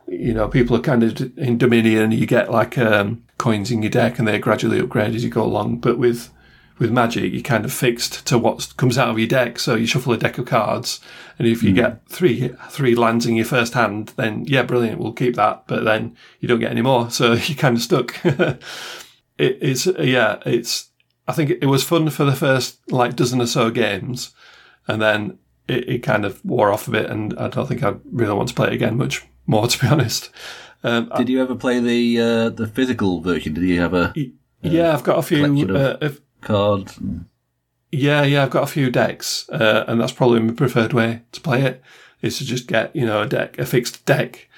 [0.07, 3.91] you know, people are kind of in Dominion, you get like um, coins in your
[3.91, 5.77] deck and they gradually upgrade as you go along.
[5.77, 6.31] But with,
[6.79, 9.59] with Magic, you're kind of fixed to what comes out of your deck.
[9.59, 10.99] So you shuffle a deck of cards.
[11.37, 15.13] And if you get three, three lands in your first hand, then yeah, brilliant, we'll
[15.13, 15.65] keep that.
[15.67, 17.11] But then you don't get any more.
[17.11, 18.19] So you're kind of stuck.
[18.25, 18.59] it,
[19.37, 20.89] it's, yeah, it's,
[21.27, 24.33] I think it was fun for the first like dozen or so games,
[24.87, 27.95] and then it, it kind of wore off a bit, and I don't think I
[28.11, 30.29] really want to play it again much more, to be honest.
[30.83, 33.53] Um, Did you ever play the uh, the physical version?
[33.53, 34.13] Did you have a
[34.61, 35.45] yeah, I've got a few.
[35.75, 36.91] Uh, if- card?
[37.89, 41.39] yeah, yeah, I've got a few decks, uh, and that's probably my preferred way to
[41.39, 41.81] play it.
[42.21, 44.49] Is to just get you know a deck, a fixed deck,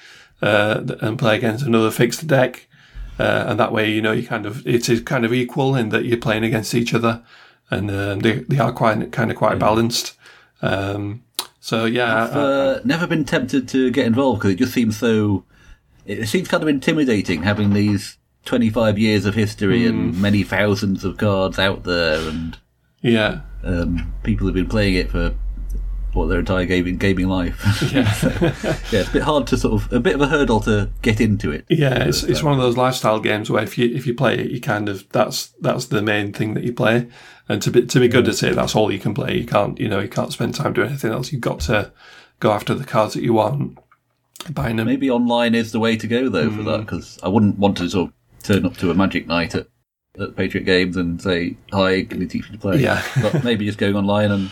[0.42, 2.68] uh, and play against another fixed deck.
[3.18, 5.88] Uh, and that way you know you kind of it is kind of equal in
[5.90, 7.22] that you're playing against each other,
[7.70, 10.16] and um, they they are quite kind of quite balanced.
[10.62, 11.22] Um,
[11.60, 15.44] so yeah, I've uh, never been tempted to get involved because it just seems so.
[16.06, 19.88] It seems kind of intimidating having these 25 years of history Hmm.
[19.88, 22.56] and many thousands of cards out there, and
[23.02, 25.34] yeah, um, people have been playing it for
[26.16, 27.62] what their entire gaming gaming life.
[27.92, 28.12] yeah.
[28.90, 31.20] yeah, it's a bit hard to sort of a bit of a hurdle to get
[31.20, 31.64] into it.
[31.68, 34.50] Yeah, it's it's one of those lifestyle games where if you if you play it,
[34.50, 37.06] you kind of that's that's the main thing that you play,
[37.48, 39.36] and to be to be good at it, that's all you can play.
[39.36, 41.30] You can't you know you can't spend time doing anything else.
[41.32, 41.92] You've got to
[42.40, 43.78] go after the cards that you want,
[44.52, 44.86] buying them.
[44.86, 46.64] Maybe online is the way to go though for Hmm.
[46.64, 49.66] that because I wouldn't want to sort of turn up to a Magic night at,
[50.20, 53.02] at Patriot Games and say, "Hi, can you teach me to play?" Yeah.
[53.22, 54.50] but maybe just going online and.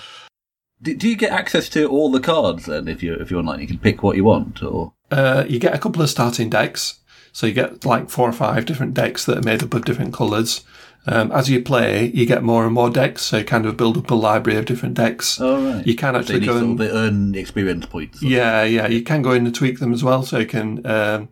[0.84, 2.88] Do, do you get access to all the cards then?
[2.88, 5.74] If you if you're online, you can pick what you want, or Uh, you get
[5.74, 7.00] a couple of starting decks,
[7.32, 10.12] so you get like four or five different decks that are made up of different
[10.12, 10.62] colours.
[11.06, 13.98] Um, as you play, you get more and more decks, so you kind of build
[13.98, 15.38] up a library of different decks.
[15.40, 18.22] oh right, You can actually need go and earn experience points.
[18.22, 18.86] Yeah, yeah.
[18.86, 20.22] You can go in and tweak them as well.
[20.22, 21.28] So you can, um,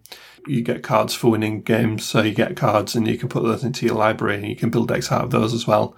[0.46, 2.04] you get cards for winning games.
[2.04, 4.68] So you get cards and you can put those into your library and you can
[4.68, 5.96] build decks out of those as well.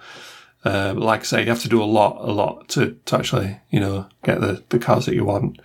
[0.65, 3.59] Uh, like I say, you have to do a lot, a lot to, to actually,
[3.69, 5.61] you know, get the, the cards that you want.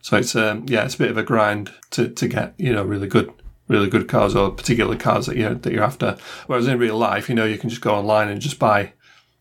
[0.00, 2.84] So it's, um, yeah, it's a bit of a grind to, to get, you know,
[2.84, 3.32] really good,
[3.66, 6.16] really good cards or particular cars that you're, that you're after.
[6.46, 8.92] Whereas in real life, you know, you can just go online and just buy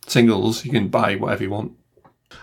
[0.08, 0.65] singles.
[0.65, 1.74] You can buy whatever you want.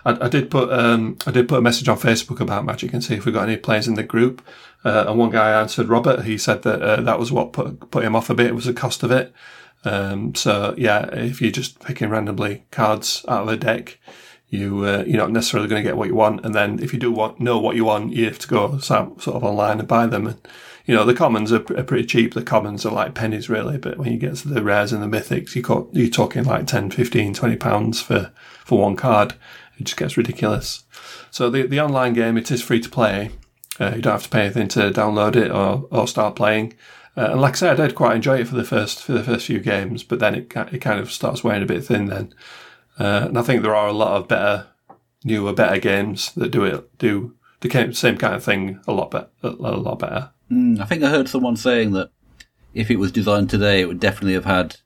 [0.04, 3.02] I, I did put um, I did put a message on Facebook about Magic and
[3.02, 4.40] see if we got any players in the group.
[4.84, 6.24] Uh, and one guy answered Robert.
[6.24, 8.46] He said that uh, that was what put put him off a bit.
[8.46, 9.32] It was the cost of it.
[9.84, 13.98] Um, so yeah, if you're just picking randomly cards out of a deck,
[14.48, 16.44] you uh, you're not necessarily going to get what you want.
[16.44, 19.26] And then if you do want know what you want, you have to go sort
[19.26, 20.26] of online and buy them.
[20.26, 20.48] And
[20.84, 22.34] you know the commons are, are pretty cheap.
[22.34, 25.18] The commons are like pennies really, but when you get to the rares and the
[25.18, 28.32] mythics, you got, you're talking like 10, 15, 20 pounds for
[28.64, 29.34] for one card.
[29.78, 30.84] It just gets ridiculous.
[31.30, 33.30] So the the online game it is free to play.
[33.80, 36.74] Uh, you don't have to pay anything to download it or, or start playing.
[37.16, 39.24] Uh, and like I said, I did quite enjoy it for the first for the
[39.24, 42.06] first few games, but then it it kind of starts wearing a bit thin.
[42.06, 42.34] Then,
[42.98, 44.68] uh, and I think there are a lot of better,
[45.24, 49.28] newer, better games that do it do the same kind of thing a lot better.
[49.42, 50.30] A lot better.
[50.50, 52.10] Mm, I think I heard someone saying that
[52.74, 54.76] if it was designed today, it would definitely have had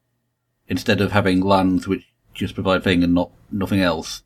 [0.69, 4.23] instead of having lands which just provide thing and not nothing else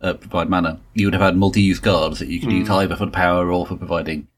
[0.00, 3.08] uh, provide mana, you would have had multi-use cards that you could use either for
[3.08, 4.28] power or for providing.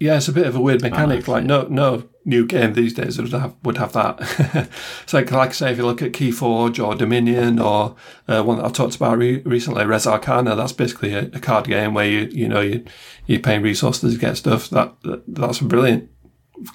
[0.00, 1.28] Yeah, it's a bit of a weird mechanic.
[1.28, 4.68] like no no new game these days would have would have that.
[5.06, 7.94] so like, like I say, if you look at Keyforge or Dominion or
[8.26, 11.66] uh, one that I've talked about re- recently, Res Arcana, that's basically a, a card
[11.66, 12.84] game where you you know you
[13.26, 14.70] you're paying resources to get stuff.
[14.70, 16.10] That, that that's a brilliant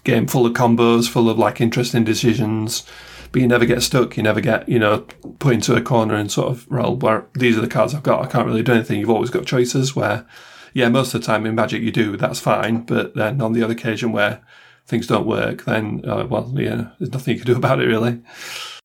[0.04, 2.86] game full of combos, full of like interesting decisions.
[3.32, 4.18] But you never get stuck.
[4.18, 5.06] You never get, you know,
[5.40, 8.22] put into a corner and sort of, well, where these are the cards I've got.
[8.22, 9.00] I can't really do anything.
[9.00, 10.26] You've always got choices where
[10.74, 12.82] yeah, most of the time in Magic you do, that's fine.
[12.84, 14.42] But then on the other occasion where
[14.86, 18.22] things don't work, then, uh, well, yeah, there's nothing you can do about it really.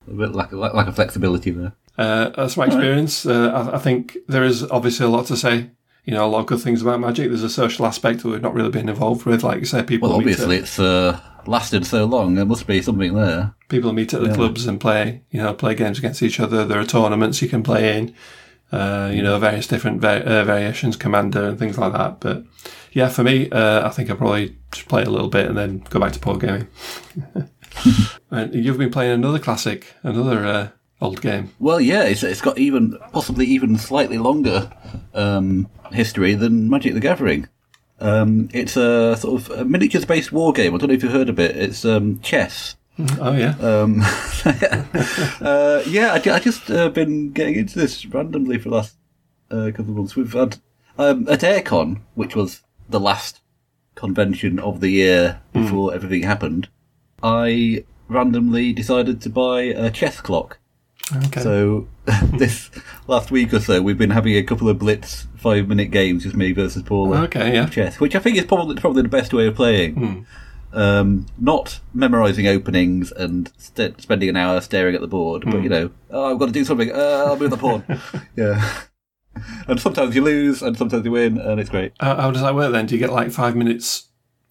[0.09, 1.73] A bit like like, like a flexibility there.
[1.99, 3.25] Uh, that's my experience.
[3.25, 5.71] Uh, I, I think there is obviously a lot to say.
[6.05, 7.29] You know, a lot of good things about Magic.
[7.31, 9.43] There's a social aspect that we've not really been involved with.
[9.43, 12.37] Like you say, people Well, obviously at, it's uh, lasted so long.
[12.37, 13.55] There must be something there.
[13.69, 15.23] people meet at the clubs and play.
[15.33, 16.65] You know, play games against each other.
[16.65, 18.15] There are tournaments you can play in.
[18.73, 22.19] Uh, you know, various different va- uh, variations, commander and things like that.
[22.19, 22.45] But
[22.93, 25.85] yeah, for me, uh, I think I'll probably just play a little bit and then
[25.89, 26.67] go back to board gaming.
[28.31, 30.69] and you've been playing another classic, another uh,
[31.01, 31.53] old game.
[31.61, 34.73] Well, yeah, it's, it's got even possibly even slightly longer
[35.15, 37.49] um, history than Magic the Gathering.
[38.01, 40.75] Um, it's a sort of miniatures-based war game.
[40.75, 41.57] I don't know if you've heard of it.
[41.57, 42.77] It's um, chess.
[42.99, 44.01] Oh yeah, Um,
[45.41, 48.97] uh, yeah, I, I just uh, been getting into this randomly for the last
[49.51, 50.17] uh, couple of months.
[50.17, 50.59] We've had
[50.97, 53.41] um, at Airecon, which was the last
[53.95, 56.69] convention of the year before everything happened.
[57.23, 60.59] I randomly decided to buy a chess clock.
[61.27, 61.43] okay.
[61.43, 61.89] So
[62.33, 62.71] this
[63.09, 66.53] last week or so, we've been having a couple of blitz five-minute games, just me
[66.53, 67.67] versus Paula okay, yeah.
[67.67, 70.27] chess, which I think is probably probably the best way of playing.
[70.77, 75.71] Um, not memorizing openings and st- spending an hour staring at the board, but you
[75.71, 76.93] know, oh, I've got to do something.
[76.93, 77.83] Uh, I'll move the pawn.
[78.37, 78.81] yeah.
[79.69, 81.93] And sometimes you lose, and sometimes you win, and it's great.
[82.01, 82.87] How, how does that work then?
[82.87, 84.09] Do you get like five minutes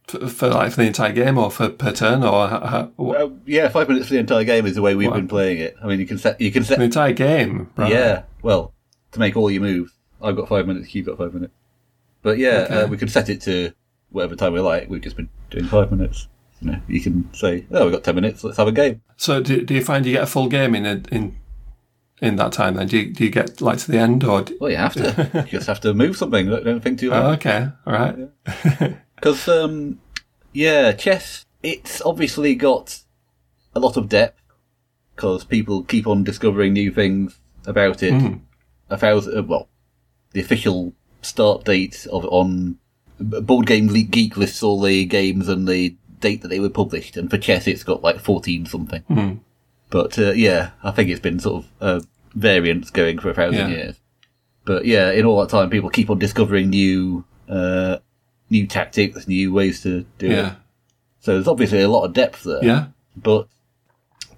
[0.08, 3.68] for, for like for the entire game, or for per turn, or how, Uh, yeah,
[3.70, 5.16] five minutes for the entire game is the way we've Wow.
[5.18, 5.76] been playing it.
[5.84, 7.70] I mean, you can set, you can set, the entire game?
[7.78, 7.92] Right.
[7.92, 8.24] yeah.
[8.42, 8.74] Well,
[9.12, 10.94] to make all your moves, I've got five minutes.
[10.96, 11.54] You've got five minutes.
[12.24, 12.82] But yeah, Okay.
[12.82, 13.74] uh, we can set it to
[14.16, 14.90] whatever time we like.
[14.90, 16.28] We've just been doing five minutes.
[16.62, 18.44] You know, you can say, "Oh, we've got ten minutes.
[18.44, 20.86] Let's have a game." So do, do you find you get a full game in
[20.86, 21.36] a, in
[22.22, 22.76] in that time?
[22.76, 24.42] Then do you, do you get like to the end or?
[24.42, 25.44] Do, Well, you have to.
[25.46, 26.48] you just have to move something.
[26.48, 27.24] Don't think too long.
[27.24, 28.18] oh, okay, all right.
[29.16, 30.00] Because, um,
[30.54, 33.02] yeah, chess, it's obviously got
[33.74, 34.42] a lot of depth
[35.16, 38.40] because people keep on discovering new things about it.
[38.90, 39.68] A thousand, well,
[40.32, 42.78] the official start date of on
[43.20, 47.30] Board Game Geek lists all the games and the date that they were published, and
[47.30, 49.42] for chess it's got like 14 something.
[49.90, 53.70] But, uh, yeah, I think it's been sort of uh, variants going for a thousand
[53.70, 53.76] Yeah.
[53.78, 53.96] years.
[54.66, 57.98] But yeah, in all that time, people keep on discovering new, uh,
[58.50, 60.54] new tactics, new ways to do it.
[61.20, 62.64] So there's obviously a lot of depth there.
[62.66, 63.48] yeah, But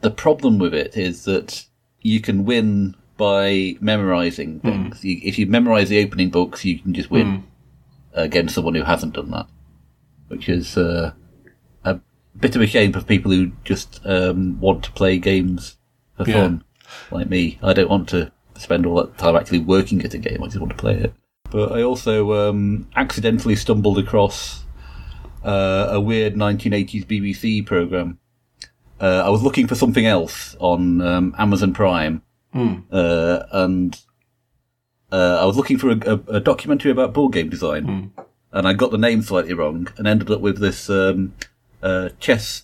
[0.01, 1.65] the problem with it is that
[2.01, 5.03] you can win by memorizing things.
[5.03, 7.45] You, if you memorize the opening books, you can just win
[8.23, 9.47] against someone who hasn't done that,
[10.27, 11.11] which is uh,
[11.83, 11.99] a
[12.39, 15.77] bit of a shame for people who just um, want to play games
[16.17, 16.33] for Yeah.
[16.43, 16.63] fun,
[17.11, 17.59] like me.
[17.63, 20.41] I don't want to spend all that time actually working at a game.
[20.43, 21.13] I just want to play it.
[21.49, 24.63] But I also um, accidentally stumbled across
[25.45, 28.19] uh, a weird 1980s BBC program.
[28.99, 32.21] Uh, I was looking for something else on um, Amazon Prime,
[32.91, 33.99] uh, and
[35.11, 38.11] uh, I was looking for a, a, a documentary about board game design,
[38.51, 41.33] and I got the name slightly wrong, and ended up with this um,
[41.81, 42.63] uh, chess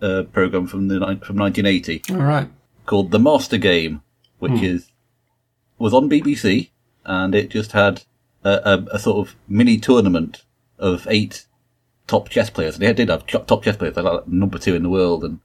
[0.00, 2.48] uh, program from the from 1980 all right.
[2.86, 4.02] called The Master Game,
[4.38, 4.90] which is
[5.78, 6.70] was on BBC,
[7.04, 8.02] and it just had
[8.44, 10.44] a, a, sort of mini tournament
[10.78, 11.46] of eight
[12.06, 12.78] top chess players.
[12.78, 15.40] They did have top chess players, they like number two in the world, and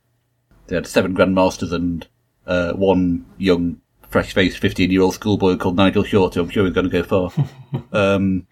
[0.67, 2.07] they had seven grandmasters and
[2.45, 7.01] uh, one young, fresh-faced fifteen-year-old schoolboy called Nigel Short, who I'm sure is going to
[7.01, 7.31] go far.
[7.91, 8.47] um,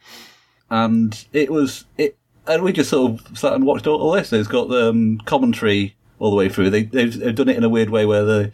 [0.70, 4.34] and it was it, and we just sort of sat and watched all, all this.
[4.34, 6.70] It's got um, commentary all the way through.
[6.70, 8.54] They, they've, they've done it in a weird way where the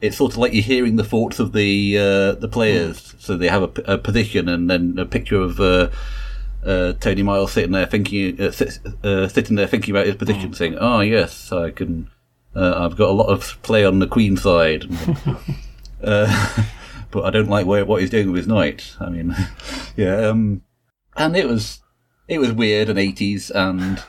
[0.00, 3.14] it's sort of like you're hearing the thoughts of the uh, the players.
[3.18, 5.88] So they have a, a, position and then a picture of uh,
[6.64, 10.52] uh, Tony Miles sitting there thinking, uh, sit, uh, sitting there thinking about his position,
[10.52, 12.10] saying, "Oh yes, I can.
[12.54, 14.84] Uh, I've got a lot of play on the queen side."
[16.06, 16.64] uh,
[17.10, 18.94] but I don't like where, what he's doing with his knight.
[19.00, 19.34] I mean,
[19.96, 20.62] yeah, um,
[21.16, 21.80] and it was
[22.28, 24.02] it was weird and eighties and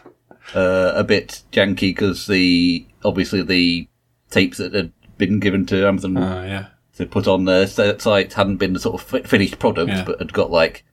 [0.55, 3.87] uh, a bit janky because the obviously the
[4.29, 6.67] tapes that had been given to Amazon Oh, yeah.
[6.97, 10.03] to put on their site hadn't been the sort of fi- finished product, Yeah.
[10.05, 10.83] but had got like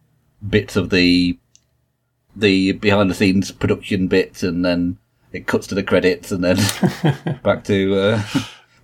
[0.49, 1.39] bits of the
[2.37, 4.99] the behind the scenes production bits, and then
[5.33, 6.57] it cuts to the credits, and then
[7.43, 8.23] back to uh,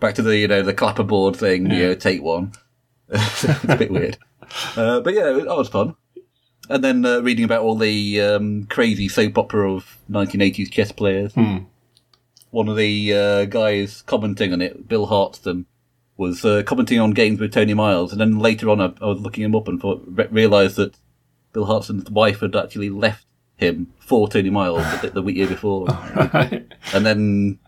[0.01, 2.53] back to the you know the clapperboard thing, you know, take one.
[3.09, 4.19] it's a bit weird,
[4.77, 5.95] uh, but yeah, it was fun.
[6.69, 11.35] And then uh, reading about all the um, crazy soap opera of 1980s chess players.
[12.53, 15.65] One of the uh, guys commenting on it, Bill Hartston,
[16.17, 19.21] was uh, commenting on games with Tony Miles, and then later on, I, I was
[19.21, 20.95] looking him up and thought, re- realised that
[21.53, 23.25] Bill Hartston's wife had actually left
[23.57, 25.87] him for Tony Miles the, the week year before,
[26.35, 26.67] Right.
[26.93, 27.59] and then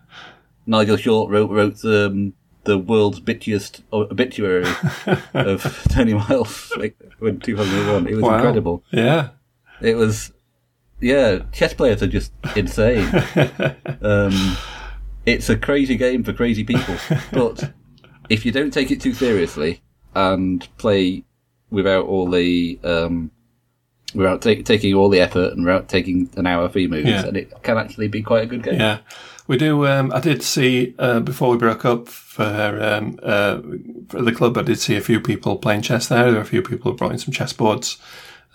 [0.65, 4.65] Nigel Short wrote wrote um, the world's bitchiest obituary
[5.33, 8.07] of Tony Miles like, in 2001.
[8.07, 8.35] It was Wow.
[8.35, 8.83] incredible.
[8.91, 9.29] Yeah.
[9.81, 10.31] It was,
[11.01, 13.05] yeah, chess players are just insane.
[14.01, 14.57] um,
[15.25, 16.95] it's a crazy game for crazy people,
[17.33, 17.73] but
[18.29, 19.81] if you don't take it too seriously
[20.15, 21.23] and play
[21.69, 23.31] without all the, um,
[24.15, 27.25] without take, taking all the effort and without taking an hour for your moves, Yeah.
[27.25, 28.79] and it can actually be quite a good game.
[28.79, 28.99] Yeah,
[29.47, 29.85] we do.
[29.87, 32.43] Um, I did see uh, before we broke up for
[32.81, 33.59] um, uh,
[34.09, 34.57] for the club.
[34.57, 36.23] I did see a few people playing chess there.
[36.25, 37.97] There were a few people who brought in some chessboards,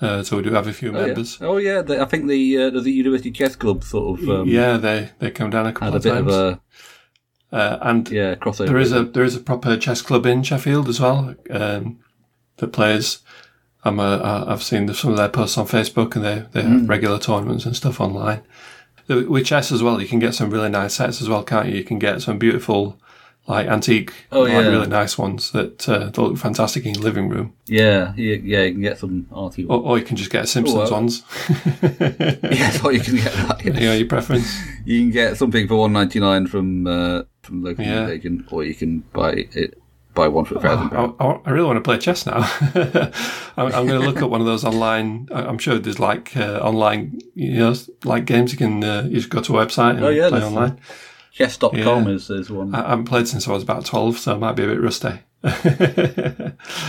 [0.00, 1.06] uh, so we do have a few Oh, yeah.
[1.06, 1.38] members.
[1.40, 4.76] Oh yeah, the, I think the uh, the University Chess Club sort of um, yeah,
[4.76, 6.60] they they come down a couple a of bit times, of
[7.52, 8.66] a uh, and yeah crossover.
[8.66, 11.98] there is a there is a proper chess club in Sheffield as well um,
[12.56, 13.18] that plays.
[13.84, 16.80] I'm a, I've seen some of their posts on Facebook, and they they Mm.
[16.80, 18.42] have regular tournaments and stuff online.
[19.08, 21.76] With chess as well, you can get some really nice sets as well, can't you?
[21.76, 22.98] You can get some beautiful,
[23.46, 27.54] like antique, Oh, like, really nice ones that uh, look fantastic in your living room.
[27.66, 28.62] yeah, yeah, yeah.
[28.64, 30.92] You can get some arty Or, or you can just get Simpsons Oh, well.
[30.92, 31.22] ones.
[31.80, 33.60] Yes, or you can get that.
[33.64, 33.74] Yeah.
[33.74, 34.54] you know, your preference.
[34.84, 38.14] You can get something for one ninety nine from uh, from local Yeah.
[38.50, 39.80] or you can buy it
[40.18, 41.14] buy one for a thousand I, pounds.
[41.20, 42.40] I, I really want to play chess now.
[43.56, 45.28] I'm, I'm going to look up one of those online.
[45.32, 49.16] I- I'm sure there's like uh, online, you know, like games you can uh, you
[49.16, 50.80] just go to a website and Oh, yeah, play there's- online.
[51.32, 52.08] Chess.com Yeah.
[52.08, 52.74] is, is one.
[52.74, 54.80] I, I haven't played since I was about 12, so I might be a bit
[54.80, 55.20] rusty.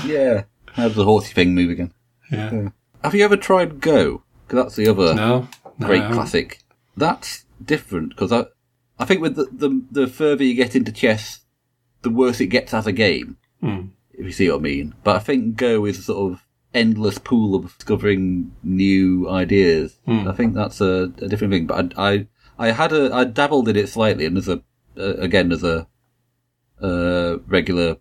[0.05, 0.43] yeah.
[0.73, 1.93] How does the horsey thing move again?
[2.31, 2.69] Yeah.
[3.03, 4.23] Have you ever tried Go?
[4.47, 5.47] Because that's the other No.
[5.77, 6.15] no great haven't.
[6.17, 6.59] classic.
[6.97, 11.41] That's different because I think with the, the the further you get into chess,
[12.01, 13.37] the worse it gets as a game.
[13.61, 14.95] If you see what I mean.
[15.03, 19.97] But I think Go is a sort of endless pool of discovering new ideas.
[20.07, 21.65] I think that's a, a different thing.
[21.67, 22.27] But I, I
[22.57, 24.61] I had a I dabbled in it slightly, and as a
[24.97, 25.87] uh, again as a
[26.81, 27.97] uh, regular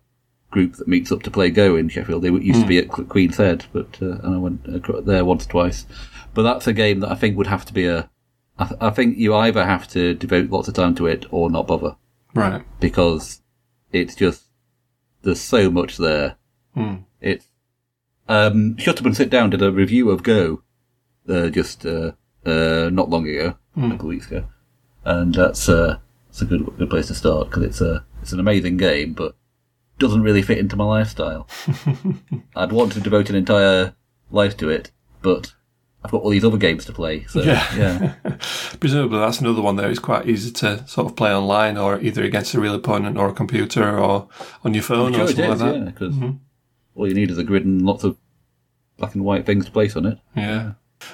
[0.51, 2.23] group that meets up to play Go in Sheffield.
[2.23, 5.49] They used to be at Queen's Head, but uh, and I went there once or
[5.49, 5.85] twice.
[6.33, 8.09] But that's a game that I think would have to be a.
[8.57, 11.49] I, th- I think you either have to devote lots of time to it or
[11.49, 11.95] not bother
[12.33, 12.61] Right.
[12.81, 13.41] because
[13.91, 14.43] it's just
[15.21, 16.35] there's so much there.
[17.21, 17.47] It's
[18.27, 20.63] um, Shut Up and Sit Down did a review of Go
[21.27, 22.11] uh, just uh,
[22.45, 24.45] uh, not long ago, a couple of weeks ago,
[25.03, 28.39] and that's uh, that's a good good place to start because it's a it's an
[28.39, 29.35] amazing game, but
[29.97, 31.47] doesn't really fit into my lifestyle.
[32.55, 33.95] I'd want to devote an entire
[34.31, 35.53] life to it, but
[36.03, 37.25] I've got all these other games to play.
[37.25, 37.75] So Yeah.
[37.75, 38.13] yeah,
[38.79, 39.89] Presumably that's another one there.
[39.89, 43.27] It's quite easy to sort of play online or either against a real opponent or
[43.27, 44.29] a computer or
[44.63, 45.77] on your phone sure or something is, like that.
[45.79, 46.15] yeah, because
[46.95, 48.17] all you need is a grid and lots of
[48.97, 50.19] black and white things to place on it.
[50.35, 50.73] Yeah.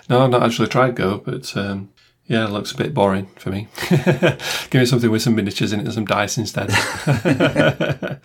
[0.09, 1.89] No, I've not actually tried Go, but um,
[2.25, 3.67] yeah, it looks a bit boring for me.
[3.89, 6.69] Give me something with some miniatures in it and some dice instead.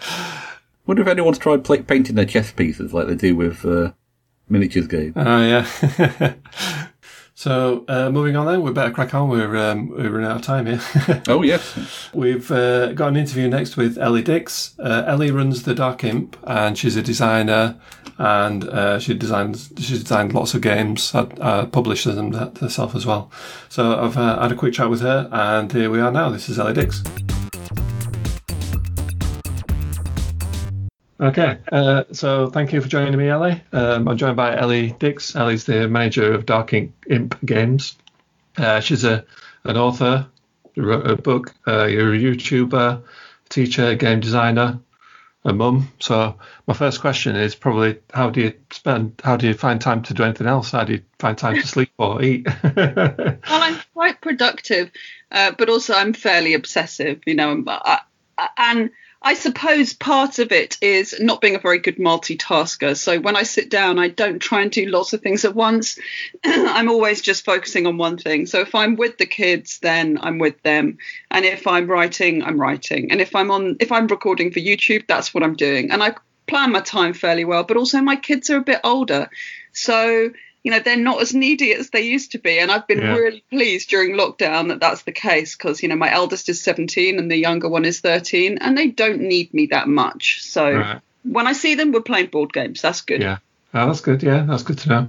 [0.86, 3.92] Wonder if anyone's tried painting their chess pieces like they do with uh,
[4.50, 5.12] miniatures game.
[5.16, 6.34] Oh, yeah.
[7.34, 9.28] so, uh, moving on then, we better crack on.
[9.28, 11.22] We're, um, we're running out of time here.
[11.28, 14.78] oh yes, We've uh, got an interview next with Ellie Dix.
[14.78, 17.80] Uh, Ellie runs the Dark Imp, and she's a designer,
[18.18, 23.06] and uh, she designs she's designed lots of games, uh, uh, publishes them herself as
[23.06, 23.30] well.
[23.68, 26.28] So I've uh, had a quick chat with her, and here we are now.
[26.28, 27.02] This is Ellie Dix.
[31.20, 33.62] Okay, uh, so thank you for joining me, Ellie.
[33.72, 35.36] Um, I'm joined by Ellie Dix.
[35.36, 37.96] Ellie's the manager of Dark Imp Games.
[38.56, 39.24] Uh, she's a
[39.64, 40.26] an author,
[40.76, 41.54] wrote a book.
[41.66, 43.02] Uh, you're a YouTuber,
[43.50, 44.80] teacher, game designer,
[45.44, 45.92] a mum.
[45.98, 49.20] So my first question is probably how do you spend?
[49.22, 50.70] How do you find time to do anything else?
[50.70, 52.46] How do you find time to sleep or eat?
[52.64, 54.90] Well, I'm quite productive,
[55.30, 57.62] uh, but also I'm fairly obsessive, you know.
[57.66, 58.00] I,
[58.38, 58.90] I- and
[59.22, 62.96] I suppose part of it is not being a very good multitasker.
[62.96, 65.98] So when I sit down, I don't try and do lots of things at once.
[66.44, 68.46] I'm always just focusing on one thing.
[68.46, 70.96] So if I'm with the kids, then I'm with them,
[71.30, 75.06] and if I'm writing, I'm writing, and if I'm on, if I'm recording for YouTube,
[75.06, 75.90] that's what I'm doing.
[75.90, 76.14] And I
[76.46, 77.64] plan my time fairly well.
[77.64, 79.28] But also, my kids are a bit older,
[79.72, 80.30] so
[80.62, 83.16] you know they're not as needy as they used to be and i've been Yeah.
[83.16, 87.18] really pleased during lockdown that that's the case because you know my eldest is 17
[87.18, 91.00] and the younger one is 13 and they don't need me that much so Right.
[91.24, 93.38] when i see them we're playing board games that's good yeah.
[93.72, 94.20] Oh, that's good.
[94.24, 95.08] Yeah, that's good to know.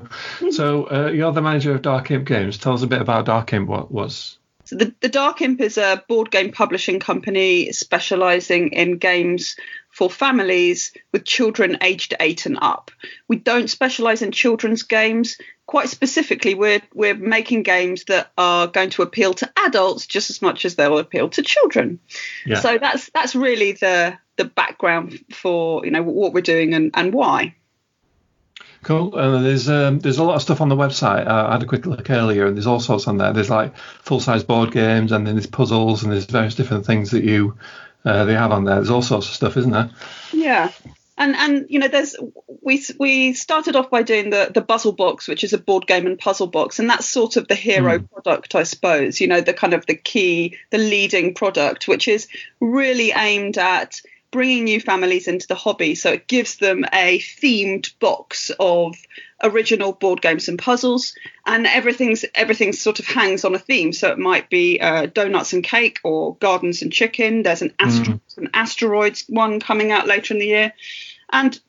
[0.51, 2.59] So uh, you're the manager of Dark Imp Games.
[2.59, 3.67] Tell us a bit about Dark Imp.
[3.67, 4.37] What what's
[4.71, 9.57] So the, the Dark Imp is a board game publishing company specializing in games
[9.89, 12.89] for families with children aged eight and up.
[13.27, 15.37] We don't specialize in children's games.
[15.65, 20.41] Quite specifically, we're we're making games that are going to appeal to adults just as
[20.41, 21.99] much as they'll appeal to children.
[22.45, 22.61] Yeah.
[22.61, 27.13] So that's that's really the the background for you know what we're doing and, and
[27.13, 27.55] why.
[28.83, 29.15] Cool.
[29.15, 31.27] Uh, there's um, there's a lot of stuff on the website.
[31.27, 33.31] Uh, I had a quick look earlier, and there's all sorts on there.
[33.31, 37.11] There's like full size board games, and then there's puzzles, and there's various different things
[37.11, 37.57] that you
[38.05, 38.75] uh, they have on there.
[38.75, 39.91] There's all sorts of stuff, isn't there?
[40.33, 40.71] Yeah.
[41.17, 42.15] And and you know there's
[42.61, 46.07] we we started off by doing the the puzzle box which is a board game
[46.07, 49.53] and puzzle box and that's sort of the hero product I suppose you know the
[49.53, 52.27] kind of the key the leading product which is
[52.59, 54.01] really aimed at
[54.31, 55.95] bringing new families into the hobby.
[55.95, 58.95] So it gives them a themed box of
[59.43, 61.15] original board games and puzzles
[61.45, 63.91] and everything's everything sort of hangs on a theme.
[63.93, 67.43] So it might be uh, donuts and cake or gardens and chicken.
[67.43, 70.73] There's an astro- an asteroids one coming out later in the year.
[71.31, 71.59] And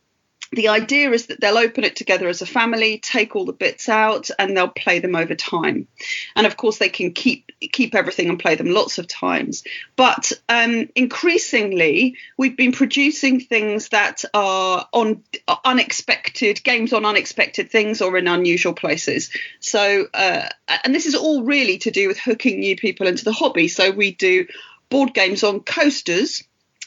[0.52, 3.88] the idea is that they'll open it together as a family, take all the bits
[3.88, 5.88] out, and they'll play them over time.
[6.36, 9.64] And of course, they can keep keep everything and play them lots of times.
[9.96, 15.22] But um, increasingly, we've been producing things that are on
[15.64, 19.30] unexpected games on unexpected things or in unusual places.
[19.60, 20.48] So, uh,
[20.84, 23.68] and this is all really to do with hooking new people into the hobby.
[23.68, 24.46] So we do
[24.90, 26.44] board games on coasters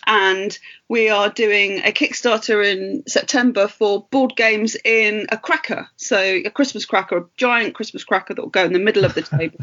[0.07, 5.87] and we are doing a Kickstarter in September for board games in a cracker.
[5.95, 9.15] So a Christmas cracker, a giant Christmas cracker that will go in the middle of
[9.15, 9.59] the table.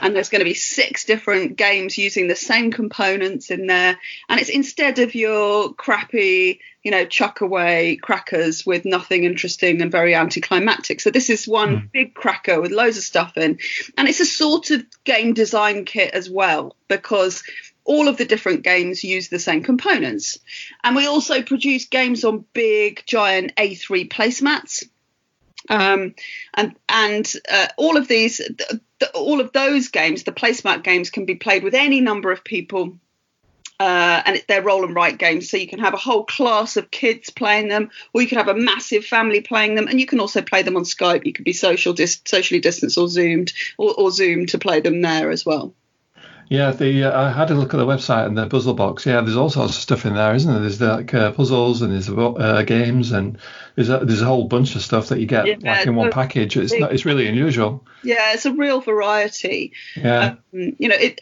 [0.00, 3.98] and there's going to be six different games using the same components in there.
[4.28, 9.92] And it's instead of your crappy, you know, chuck away crackers with nothing interesting and
[9.92, 11.00] very anticlimactic.
[11.00, 11.92] So this is one mm.
[11.92, 13.58] big cracker with loads of stuff in.
[13.96, 17.44] And it's a sort of game design kit as well, because
[17.86, 20.38] all of the different games use the same components.
[20.84, 24.84] And we also produce games on big, giant A3 placemats.
[25.68, 26.14] Um,
[26.54, 31.10] and and uh, all of these, the, the, all of those games, the placemat games,
[31.10, 32.98] can be played with any number of people.
[33.78, 36.90] Uh, and they're roll and write games, so you can have a whole class of
[36.90, 40.18] kids playing them, or you can have a massive family playing them, and you can
[40.18, 41.26] also play them on Skype.
[41.26, 45.02] You could be social, dis- socially distanced, or zoomed, or, or Zoom to play them
[45.02, 45.74] there as well.
[46.48, 49.04] Yeah, the uh, I had a look at the website and the puzzle box.
[49.04, 50.60] Yeah, there's all sorts of stuff in there, isn't there?
[50.60, 53.38] There's like uh, puzzles and there's uh, games and
[53.74, 56.12] there's a, there's a whole bunch of stuff that you get yeah, like in one
[56.12, 56.56] package.
[56.56, 57.84] It's not, it's really unusual.
[58.04, 59.72] Yeah, it's a real variety.
[59.96, 61.20] Yeah, um, you know, it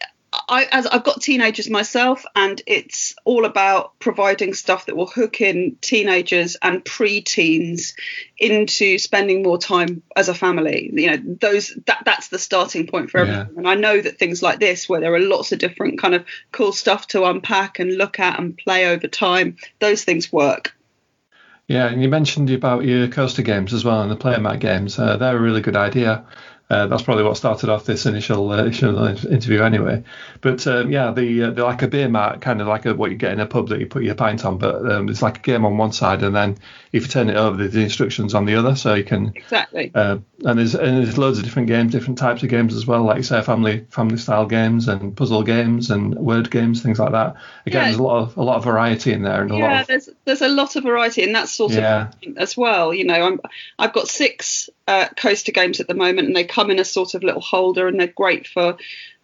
[0.48, 5.40] I, as I've got teenagers myself, and it's all about providing stuff that will hook
[5.40, 7.94] in teenagers and pre-teens
[8.36, 10.90] into spending more time as a family.
[10.92, 13.24] You know, those that that's the starting point for.
[13.24, 13.46] Yeah.
[13.56, 16.24] And I know that things like this, where there are lots of different kind of
[16.52, 20.74] cool stuff to unpack and look at and play over time, those things work.
[21.66, 24.98] Yeah, and you mentioned about your coaster games as well and the player mat games.
[24.98, 26.26] Uh, they're a really good idea.
[26.70, 30.02] Uh, that's probably what started off this initial, uh, initial interview anyway.
[30.40, 33.10] But um, yeah, the, uh, the like a beer mat, kind of like a, what
[33.10, 35.38] you get in a pub that you put your pint on, but um, it's like
[35.38, 36.56] a game on one side, and then
[36.92, 39.90] if you turn it over, there's the instructions on the other, so you can exactly.
[39.94, 43.02] Uh, and there's and there's loads of different games, different types of games as well,
[43.02, 47.36] like say family family style games and puzzle games and word games, things like that.
[47.66, 47.84] Again, yeah.
[47.88, 49.86] there's a lot of a lot of variety in there, and a yeah, lot of,
[49.88, 52.10] there's there's a lot of variety, and that's sort yeah.
[52.26, 52.94] of as well.
[52.94, 53.40] You know, I'm
[53.78, 57.14] I've got six uh, coaster games at the moment, and they come in a sort
[57.14, 58.76] of little holder, and they're great for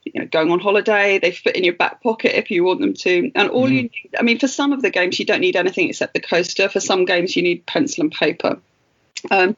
[0.05, 1.19] you know, going on holiday.
[1.19, 3.31] They fit in your back pocket if you want them to.
[3.35, 3.73] And all mm.
[3.73, 6.21] you need, I mean, for some of the games, you don't need anything except the
[6.21, 6.69] coaster.
[6.69, 8.59] For some games, you need pencil and paper.
[9.31, 9.57] Um,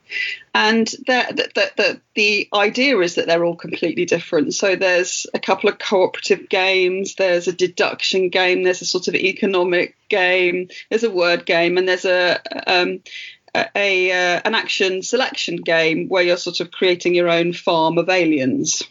[0.55, 4.55] and the, the, the, the, idea is that they're all completely different.
[4.55, 9.15] So there's a couple of cooperative games, there's a deduction game, there's a sort of
[9.15, 13.01] economic game, there's a word game, and there's a um,
[13.55, 18.09] a, uh, an action selection game where you're sort of creating your own farm of
[18.09, 18.83] aliens.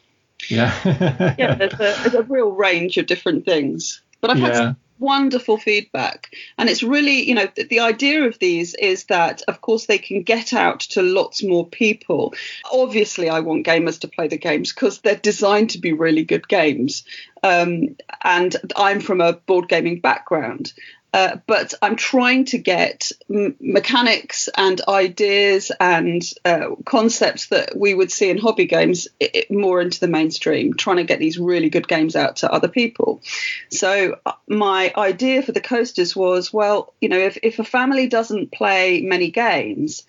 [0.50, 0.74] Yeah.
[1.38, 4.02] yeah, there's a, there's a, real range of different things.
[4.20, 4.46] But I've yeah.
[4.46, 6.34] had some wonderful feedback.
[6.58, 9.98] And it's really, you know, the, the, idea of these is that, of course, they
[9.98, 12.34] can get out to lots more people.
[12.72, 16.48] Obviously, I want gamers to play the games because they're designed to be really good
[16.48, 17.04] games.
[17.44, 20.72] Um, and I'm from a board gaming background.
[21.14, 27.94] Uh, but I'm trying to get m- mechanics and ideas and uh, concepts that we
[27.94, 31.70] would see in hobby games it, more into the mainstream, trying to get these really
[31.70, 33.22] good games out to other people.
[33.70, 38.08] So, uh, my idea for the coasters was well, you know, if, if a family
[38.08, 40.04] doesn't play many games,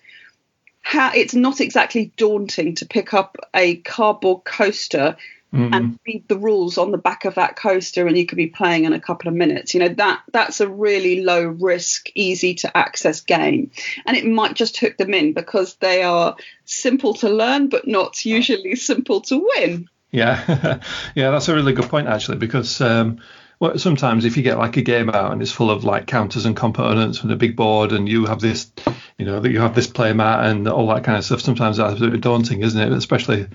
[0.81, 5.17] how, it's not exactly daunting to pick up a cardboard coaster
[5.53, 5.73] mm.
[5.73, 8.85] and read the rules on the back of that coaster and you could be playing
[8.85, 9.73] in a couple of minutes.
[9.73, 13.71] You know that that's a really low risk easy to access game.
[14.05, 16.35] And it might just hook them in because they are
[16.65, 19.89] simple to learn but not usually simple to win.
[20.11, 20.79] Yeah.
[21.15, 23.19] Yeah that's a really good point actually because um,
[23.59, 26.45] well, sometimes if you get like a game out and it's full of like counters
[26.45, 28.71] and components and a big board and you have this
[29.17, 31.77] you know that you have this play mat and all that kind of stuff sometimes
[31.77, 32.91] that's a bit daunting isn't it?
[32.91, 33.47] Especially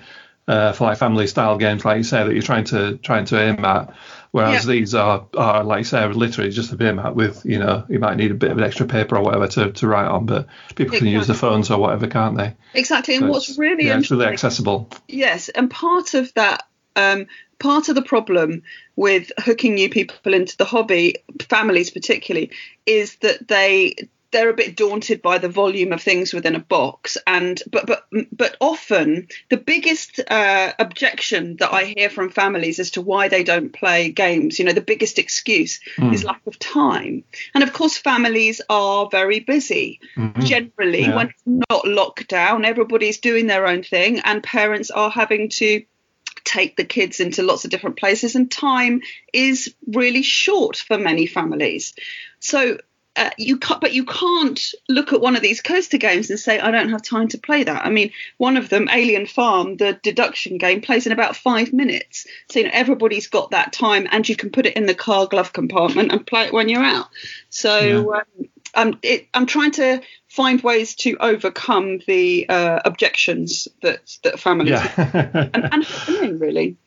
[0.49, 3.39] uh, for like family style games, like you say, that you're trying to trying to
[3.39, 3.93] aim at.
[4.31, 4.73] Whereas yeah.
[4.73, 7.99] these are, are like you say, literally just a beer mat with, you know, you
[7.99, 10.47] might need a bit of an extra paper or whatever to, to write on, but
[10.69, 10.99] people exactly.
[10.99, 12.55] can use the phones or whatever, can't they?
[12.73, 13.15] Exactly.
[13.15, 14.89] And what's really yeah, it's really accessible.
[15.07, 17.27] Yes, and part of that um,
[17.59, 18.63] part of the problem
[18.95, 22.51] with hooking new people into the hobby, families particularly,
[22.87, 23.95] is that they
[24.31, 28.07] they're a bit daunted by the volume of things within a box and but but
[28.31, 33.43] but often the biggest uh, objection that i hear from families as to why they
[33.43, 36.13] don't play games you know the biggest excuse mm.
[36.13, 37.23] is lack of time
[37.53, 40.41] and of course families are very busy mm-hmm.
[40.41, 41.15] generally yeah.
[41.15, 45.83] when it's not lockdown everybody's doing their own thing and parents are having to
[46.43, 49.01] take the kids into lots of different places and time
[49.33, 51.93] is really short for many families
[52.39, 52.77] so
[53.15, 56.59] uh, you can't, but you can't look at one of these coaster games and say
[56.59, 57.85] I don't have time to play that.
[57.85, 62.27] I mean, one of them, Alien Farm, the deduction game, plays in about five minutes.
[62.49, 65.25] So you know everybody's got that time, and you can put it in the car
[65.27, 67.07] glove compartment and play it when you're out.
[67.49, 68.19] So yeah.
[68.19, 74.39] um, I'm, it, I'm trying to find ways to overcome the uh, objections that that
[74.39, 75.49] families yeah.
[75.53, 76.77] and, and really.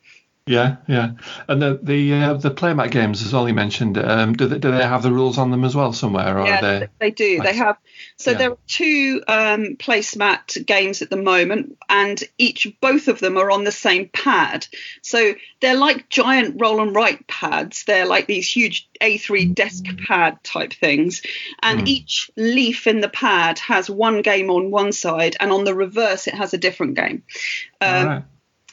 [0.45, 1.11] Yeah, yeah,
[1.47, 3.31] and the the uh, the playmat games as.
[3.31, 3.97] You mentioned.
[3.97, 6.37] Um, do they, do they have the rules on them as well somewhere?
[6.37, 6.87] Or yeah, they...
[6.99, 7.41] they do.
[7.41, 7.77] They have.
[8.17, 8.37] So yeah.
[8.37, 13.51] there are two um, placemat games at the moment, and each both of them are
[13.51, 14.67] on the same pad.
[15.01, 17.85] So they're like giant roll and write pads.
[17.85, 21.21] They're like these huge A3 desk pad type things,
[21.61, 21.87] and mm.
[21.87, 26.27] each leaf in the pad has one game on one side, and on the reverse
[26.27, 27.23] it has a different game.
[27.79, 28.25] Um.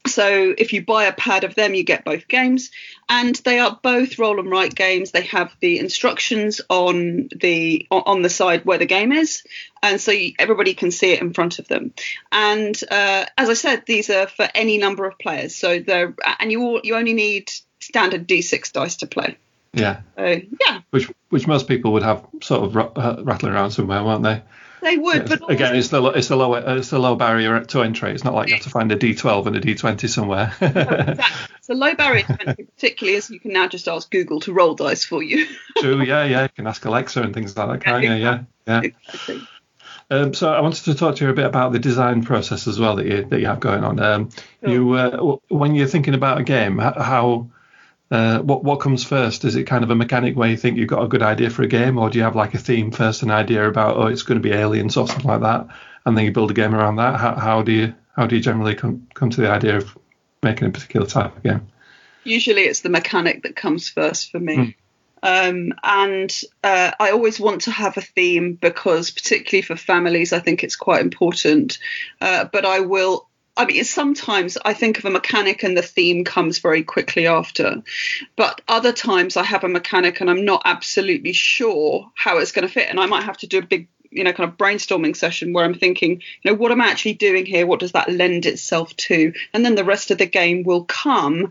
[0.07, 2.71] So if you buy a pad of them, you get both games,
[3.09, 5.11] and they are both roll and write games.
[5.11, 9.43] They have the instructions on the on the side where the game is,
[9.83, 11.93] and so you, everybody can see it in front of them.
[12.33, 15.55] And uh, as I said, these are for any number of players.
[15.55, 19.37] So they're and you all, you only need standard D6 dice to play.
[19.73, 20.01] Yeah.
[20.17, 20.81] So, yeah.
[20.91, 24.43] Which which most people would have sort of uh, rattling around somewhere, won't they?
[24.83, 27.83] They would, but also, again, it's the it's the low it's the low barrier to
[27.83, 28.13] entry.
[28.13, 30.55] It's not like you have to find a D12 and a D20 somewhere.
[30.61, 31.25] exactly.
[31.59, 34.53] It's a low barrier to entry, particularly as you can now just ask Google to
[34.55, 35.47] roll dice for you.
[35.79, 36.43] True, yeah, yeah.
[36.45, 38.13] You can ask Alexa and things like that, can't you?
[38.15, 38.81] Yeah, yeah.
[38.83, 39.43] Exactly.
[40.11, 42.81] Um, so I wanted to talk to you a bit about the design process as
[42.81, 44.01] well that you that you have going on.
[44.01, 44.31] Um,
[44.65, 44.73] sure.
[44.73, 47.51] You uh, when you're thinking about a game, how
[48.11, 49.45] uh, what what comes first?
[49.45, 51.63] Is it kind of a mechanic where you think you've got a good idea for
[51.63, 54.23] a game, or do you have like a theme first, an idea about oh it's
[54.23, 55.69] going to be aliens or something like that,
[56.05, 57.21] and then you build a game around that?
[57.21, 59.97] How, how do you how do you generally come come to the idea of
[60.43, 61.69] making a particular type of game?
[62.25, 64.57] Usually, it's the mechanic that comes first for me.
[64.57, 64.75] Mm.
[65.23, 70.41] Um, and uh, I always want to have a theme because, particularly for families, I
[70.41, 71.79] think it's quite important.
[72.21, 73.29] Uh, but I will
[73.61, 77.83] I mean, sometimes I think of a mechanic and the theme comes very quickly after.
[78.35, 82.67] But other times I have a mechanic and I'm not absolutely sure how it's going
[82.67, 82.89] to fit.
[82.89, 85.67] And I might have to do a big, you know, kind of brainstorming session where
[85.67, 87.67] I'm thinking, you know, what am I actually doing here?
[87.67, 89.35] What does that lend itself to?
[89.53, 91.51] And then the rest of the game will come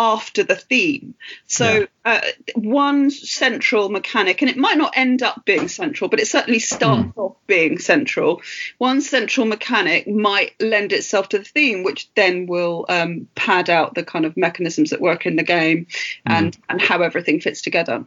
[0.00, 1.14] after the theme.
[1.46, 1.86] So yeah.
[2.06, 2.20] uh,
[2.54, 7.10] one central mechanic, and it might not end up being central, but it certainly starts
[7.10, 7.18] mm.
[7.18, 8.40] off being central.
[8.78, 13.94] One central mechanic might lend itself to the theme, which then will um, pad out
[13.94, 15.86] the kind of mechanisms that work in the game
[16.26, 16.32] hmm.
[16.32, 18.06] and and how everything fits together.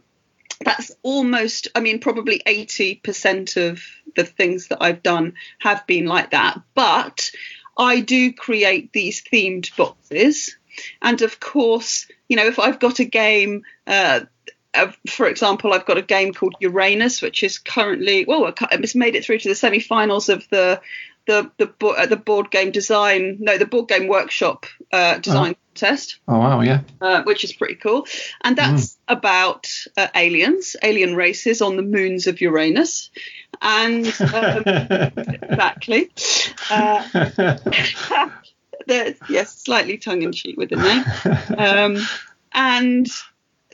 [0.64, 3.82] That's almost, I mean, probably 80% of
[4.16, 6.60] the things that I've done have been like that.
[6.74, 7.30] But
[7.76, 10.56] I do create these themed boxes
[11.02, 14.20] and of course, you know, if I've got a game, uh,
[15.08, 19.24] for example, I've got a game called Uranus, which is currently well, it's made it
[19.24, 20.80] through to the semi-finals of the
[21.26, 25.58] the the, uh, the board game design, no, the board game workshop uh, design oh.
[25.68, 26.18] contest.
[26.28, 26.80] Oh wow, yeah.
[27.00, 28.06] Uh, which is pretty cool,
[28.42, 28.96] and that's mm.
[29.08, 33.10] about uh, aliens, alien races on the moons of Uranus,
[33.62, 34.62] and um,
[35.16, 36.10] exactly.
[38.86, 41.04] There's yes, slightly tongue in cheek with the name.
[41.58, 42.06] Um,
[42.52, 43.06] and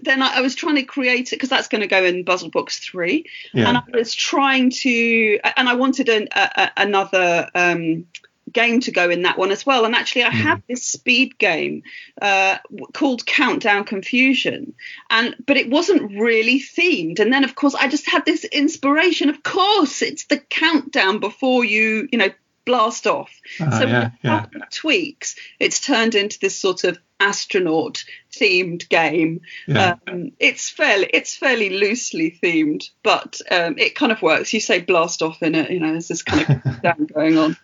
[0.03, 2.51] then I, I, was trying to create it because that's going to go in Puzzle
[2.51, 3.69] Box three, yeah.
[3.69, 8.07] and I was trying to, and I wanted an, a, another um,
[8.53, 9.85] game to go in that one as well.
[9.85, 10.43] And actually, I mm.
[10.43, 11.83] have this speed game
[12.21, 12.59] uh,
[12.93, 14.75] called Countdown Confusion,
[15.09, 17.21] and but it wasn't really themed.
[17.21, 19.29] And then, of course, I just had this inspiration.
[19.29, 22.31] Of course, it's the countdown before you, you know,
[22.65, 23.31] blast off.
[23.61, 24.47] Uh, so yeah, yeah.
[24.71, 29.43] tweaks, it's turned into this sort of astronaut themed game.
[29.67, 29.97] Yeah.
[30.09, 34.53] Um, it's fairly it's fairly loosely themed, but um, it kind of works.
[34.53, 37.57] You say blast off in it, you know, there's this kind of down going on.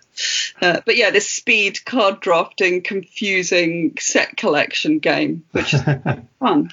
[0.61, 5.83] Uh, but yeah, this speed card drafting, confusing set collection game, which is
[6.41, 6.71] fun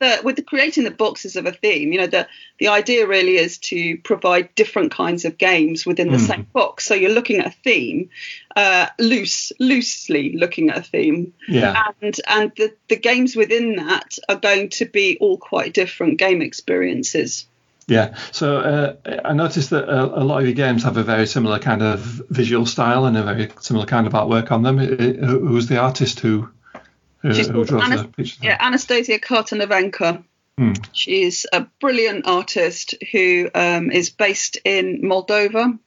[0.00, 2.26] the, with the creating the boxes of a theme, you know, the
[2.58, 6.26] the idea really is to provide different kinds of games within the mm.
[6.26, 6.86] same box.
[6.86, 8.10] So you're looking at a theme,
[8.56, 11.92] uh, loose, loosely looking at a theme, yeah.
[12.00, 16.42] and and the the games within that are going to be all quite different game
[16.42, 17.46] experiences.
[17.86, 21.26] Yeah, so uh, I noticed that a, a, lot of your games have a very
[21.26, 21.98] similar kind of
[22.30, 24.78] visual style and a very similar kind of artwork on them.
[24.78, 26.48] Who's the artist who
[27.22, 30.24] She's called Anast- yeah, Anastasia Kartanovenko.
[30.56, 30.72] Hmm.
[30.92, 35.78] She's a brilliant artist who um, is based in Moldova,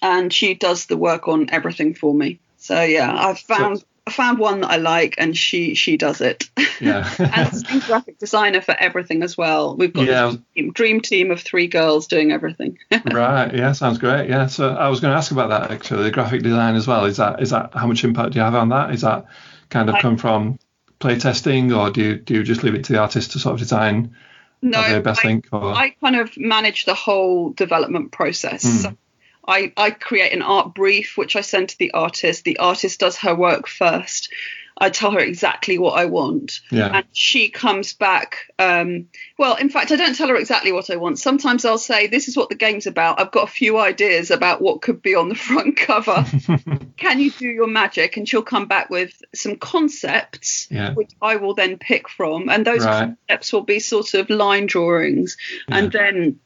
[0.00, 2.40] and she does the work on everything for me.
[2.58, 3.78] So yeah, I've found.
[3.78, 6.50] So, I found one that I like, and she she does it.
[6.80, 7.08] Yeah.
[7.18, 9.76] and graphic designer for everything as well.
[9.76, 10.34] We've got Yeah.
[10.56, 12.78] team, dream team of three girls doing everything.
[13.12, 13.54] right.
[13.54, 13.70] Yeah.
[13.72, 14.28] Sounds great.
[14.28, 14.46] Yeah.
[14.48, 17.04] So I was going to ask about that actually, the graphic design as well.
[17.04, 18.92] Is that is that how much impact do you have on that?
[18.92, 19.26] Is that
[19.72, 20.58] kind of come from
[21.00, 23.58] playtesting, or do you do you just leave it to the artist to sort of
[23.58, 24.14] design
[24.62, 25.48] no, what best I, think?
[25.50, 28.62] Or I kind of manage the whole development process.
[28.62, 28.78] Hmm.
[28.78, 28.96] So
[29.46, 32.44] I, I create an art brief, which I send to the artist.
[32.44, 34.32] The artist does her work first.
[34.82, 36.60] I tell her exactly what I want.
[36.70, 36.90] yeah.
[36.96, 38.36] and she comes back.
[38.58, 39.08] Um,
[39.38, 41.18] well, in fact, I don't tell her exactly what I want.
[41.18, 43.20] Sometimes I'll say, "This is what the game's about.
[43.20, 46.24] I've got a few ideas about what could be on the front cover.
[46.96, 50.94] Can you do your magic?" And she'll come back with some concepts, Yeah.
[50.94, 53.14] which I will then pick from, and those Right.
[53.28, 55.36] concepts will be sort of line drawings,
[55.68, 56.40] and then.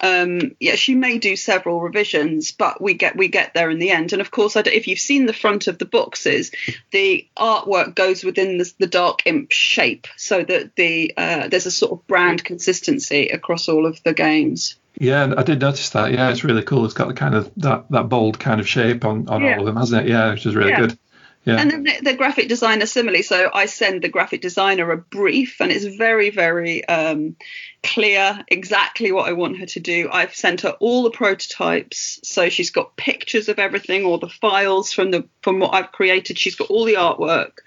[0.00, 3.90] Um, yeah, she may do several revisions, but we get we get there in the
[3.90, 4.12] end.
[4.12, 6.52] And of course, if you've seen the front of the boxes,
[6.90, 11.70] the artwork goes within the, the dark imp shape, so that the uh, there's a
[11.70, 14.76] sort of brand consistency across all of the games.
[14.98, 16.12] Yeah, I did notice that.
[16.12, 16.84] Yeah, it's really cool.
[16.86, 19.54] It's got the kind of that, that bold kind of shape on, on Yeah.
[19.54, 20.10] all of them, hasn't it?
[20.10, 20.80] Yeah, which is really Yeah.
[20.80, 20.98] good.
[21.46, 21.60] Yeah.
[21.60, 23.22] And then the, the graphic designer similarly.
[23.22, 27.36] So I send the graphic designer a brief, and it's very, very um,
[27.84, 30.08] clear exactly what I want her to do.
[30.12, 34.92] I've sent her all the prototypes, so she's got pictures of everything, all the files
[34.92, 36.36] from the from what I've created.
[36.36, 37.58] She's got all the artwork,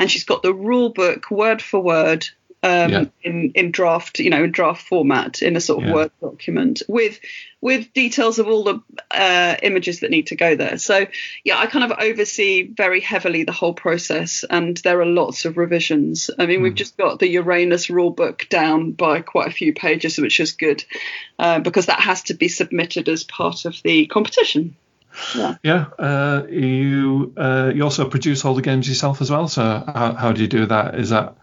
[0.00, 2.26] and she's got the rule book word for word.
[2.60, 3.04] Um, Yeah.
[3.22, 5.94] in, in draft, you know, in draft format, in a sort of Yeah.
[5.94, 7.20] Word document with
[7.60, 8.80] with details of all the
[9.10, 10.78] uh, images that need to go there.
[10.78, 11.06] So
[11.44, 15.56] yeah, I kind of oversee very heavily the whole process, and there are lots of
[15.56, 16.30] revisions.
[16.36, 20.40] I mean, we've just got the Uranus rulebook down by quite a few pages, which
[20.40, 20.84] is good
[21.38, 24.74] uh, because that has to be submitted as part of the competition.
[25.62, 29.48] Yeah, uh, you uh, you also produce all the games yourself as well.
[29.48, 30.94] So how, how do you do that?
[30.94, 31.34] Is that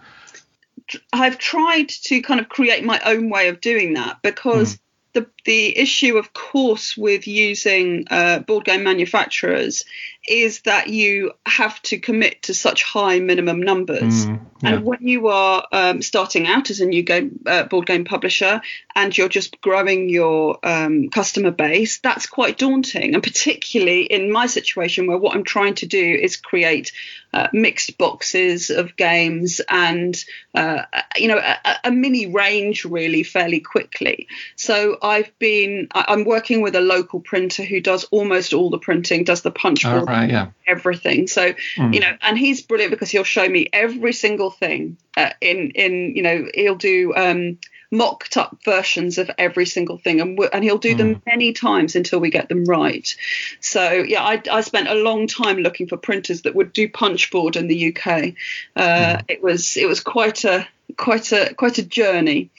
[1.14, 4.80] I've tried to kind of create my own way of doing that because hmm.
[5.14, 9.84] the the issue, of course, with using uh, board game manufacturers
[10.28, 14.26] is that you have to commit to such high minimum numbers.
[14.26, 14.70] Mm, yeah.
[14.70, 18.62] And when you are um, starting out as a new game uh, board game publisher
[18.96, 23.14] and you're just growing your um, customer base, that's quite daunting.
[23.14, 26.91] And particularly in my situation, where what I'm trying to do is create
[27.36, 30.16] uh, mixed boxes of games and
[30.56, 30.84] uh,
[31.18, 34.28] you know a, a mini range really fairly quickly.
[34.56, 39.24] So I've been I'm working with a local printer who does almost all the printing,
[39.24, 40.30] does the punch board right?
[40.30, 40.48] Yeah.
[40.68, 41.28] everything.
[41.28, 41.54] So
[41.94, 46.16] you know, and he's brilliant because he'll show me every single thing uh, in in
[46.16, 47.58] you know he'll do um,
[47.92, 52.20] mocked up versions of every single thing, and and he'll do them many times until
[52.20, 53.16] we get them right.
[53.60, 57.56] So yeah, I, I spent a long time looking for printers that would do punchboard
[57.56, 58.34] in the UK.
[58.76, 60.68] Uh, It was it was quite a
[60.98, 62.50] quite a quite a journey.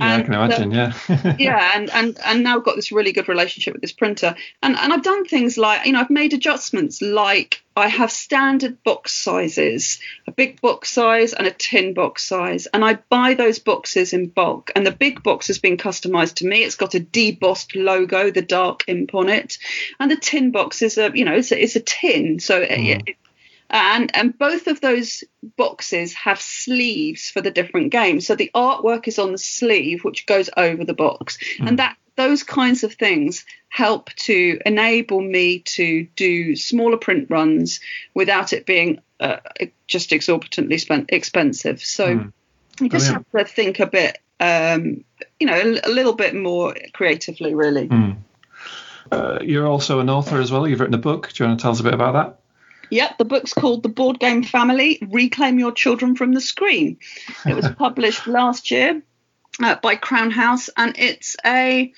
[0.00, 0.70] Yeah, I And, can uh, imagine.
[0.70, 1.36] yeah.
[1.38, 4.92] yeah and and and now got this really good relationship with this printer and and
[4.92, 10.00] i've done things like you know i've made adjustments like i have standard box sizes
[10.26, 14.26] a big box size and a tin box size and i buy those boxes in
[14.28, 18.30] bulk and the big box has been customized to me it's got a debossed logo
[18.30, 19.58] the dark imp on it
[20.00, 22.70] and the tin box is a you know it's a, it's a tin so it,
[23.08, 23.16] it-
[23.72, 25.24] and and both of those
[25.56, 30.26] boxes have sleeves for the different games so the artwork is on the sleeve which
[30.26, 36.06] goes over the box and that those kinds of things help to enable me to
[36.14, 37.80] do smaller print runs
[38.14, 39.36] without it being uh,
[39.86, 43.26] just exorbitantly spent, expensive so you just Brilliant.
[43.34, 45.04] have to think a bit um,
[45.40, 47.88] you know a, a little bit more creatively really
[49.10, 50.66] Uh, you're also an author as well.
[50.66, 51.30] You've written a book.
[51.32, 52.41] Do you want to tell us a bit about that?
[52.92, 56.98] Yep, the book's called The Board Game Family Reclaim Your Children from the Screen.
[57.46, 59.00] It was published last year
[59.62, 61.90] uh, by Crown House, and it's a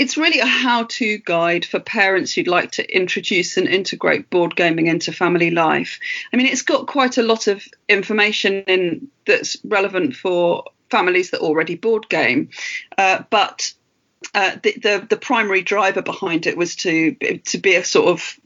[0.00, 4.88] it's really a how-to guide for parents who'd like to introduce and integrate board gaming
[4.88, 6.00] into family life.
[6.32, 11.40] I mean, it's got quite a lot of information in that's relevant for families that
[11.40, 12.50] already board game,
[12.98, 13.72] uh, but
[14.34, 17.14] uh, the, the the primary driver behind it was to
[17.44, 18.40] to be a sort of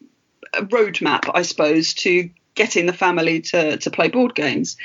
[0.54, 4.76] a roadmap, I suppose, to getting the family to, to play board games.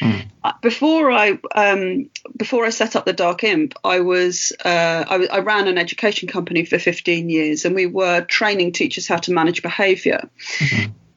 [0.43, 5.27] Uh, Before I um, before I set up the Dark Imp, I was uh, I,
[5.31, 9.33] I ran an education company for 15 years, and we were training teachers how to
[9.33, 10.29] manage behaviour.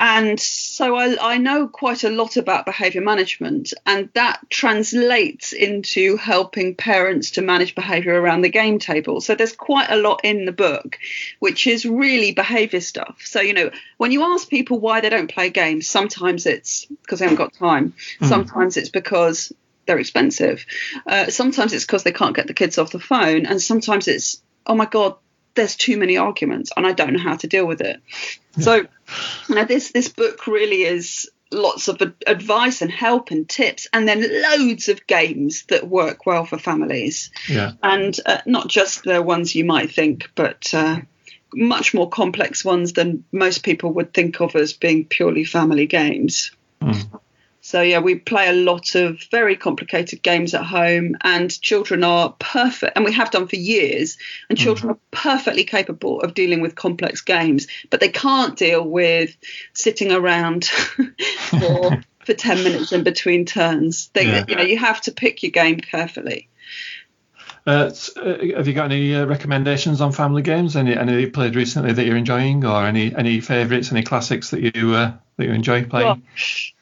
[0.01, 6.17] And so I, I know quite a lot about behavior management, and that translates into
[6.17, 9.21] helping parents to manage behavior around the game table.
[9.21, 10.99] So there's quite a lot in the book,
[11.41, 13.21] which is really behavior stuff.
[13.25, 17.19] So, you know, when you ask people why they don't play games, sometimes it's because
[17.19, 19.53] they haven't got time, sometimes it's because
[19.87, 20.65] they're expensive,
[21.07, 24.43] uh, sometimes it's because they can't get the kids off the phone, and sometimes it's,
[24.67, 25.17] oh my God,
[25.55, 28.01] there's too many arguments and I don't know how to deal with it.
[28.59, 28.87] So,
[29.49, 34.21] know, this this book really is lots of advice and help and tips, and then
[34.43, 37.73] loads of games that work well for families, Yeah.
[37.83, 41.01] and uh, not just the ones you might think, but uh,
[41.55, 46.51] much more complex ones than most people would think of as being purely family games.
[47.69, 52.35] So yeah, we play a lot of very complicated games at home, and children are
[52.39, 54.17] perfect, and we have done for years.
[54.49, 59.37] And children are perfectly capable of dealing with complex games, but they can't deal with
[59.75, 60.65] sitting around
[61.51, 64.09] for for ten minutes in between turns.
[64.15, 64.47] They, Yeah.
[64.49, 66.49] you know, you have to pick your game carefully.
[67.67, 70.75] Uh, uh, have you got any uh, recommendations on family games?
[70.75, 74.75] Any any you played recently that you're enjoying, or any any favourites, any classics that
[74.75, 76.23] you uh, that you enjoy playing?
[76.35, 76.75] Gosh.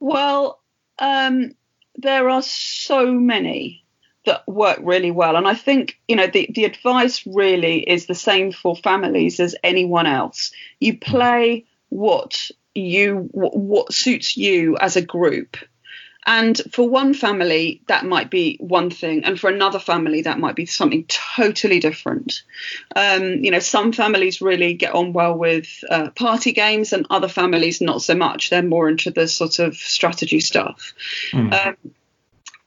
[0.00, 0.60] Well,
[0.98, 1.52] um,
[1.96, 3.84] there are so many
[4.26, 8.14] that work really well, and I think you know the the advice really is the
[8.14, 10.52] same for families as anyone else.
[10.78, 15.56] You play what you what, what suits you as a group.
[16.26, 20.54] And for one family, that might be one thing, and for another family, that might
[20.54, 21.04] be something
[21.36, 22.42] totally different.
[22.94, 27.28] Um, you know, some families really get on well with uh, party games, and other
[27.28, 28.50] families not so much.
[28.50, 30.92] They're more into the sort of strategy stuff.
[31.52, 31.76] Um,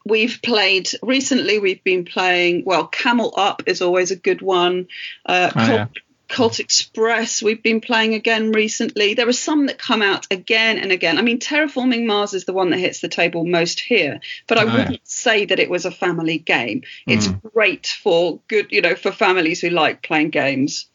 [0.06, 1.60] we've played recently.
[1.60, 2.64] We've been playing.
[2.66, 4.88] Well, Camel Up is always a good one.
[5.26, 5.88] Uh, Oh, yeah.
[6.34, 7.44] Colt Express.
[7.44, 9.14] We've been playing again recently.
[9.14, 11.20] There are some that come out again and again.
[11.20, 14.64] I mean, Terraforming Mars is the one that hits the table most here, but I
[14.64, 16.82] Oh, wouldn't say that it was a family game.
[17.06, 20.88] It's great for good, you know, for families who like playing games.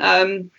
[0.00, 0.50] Um,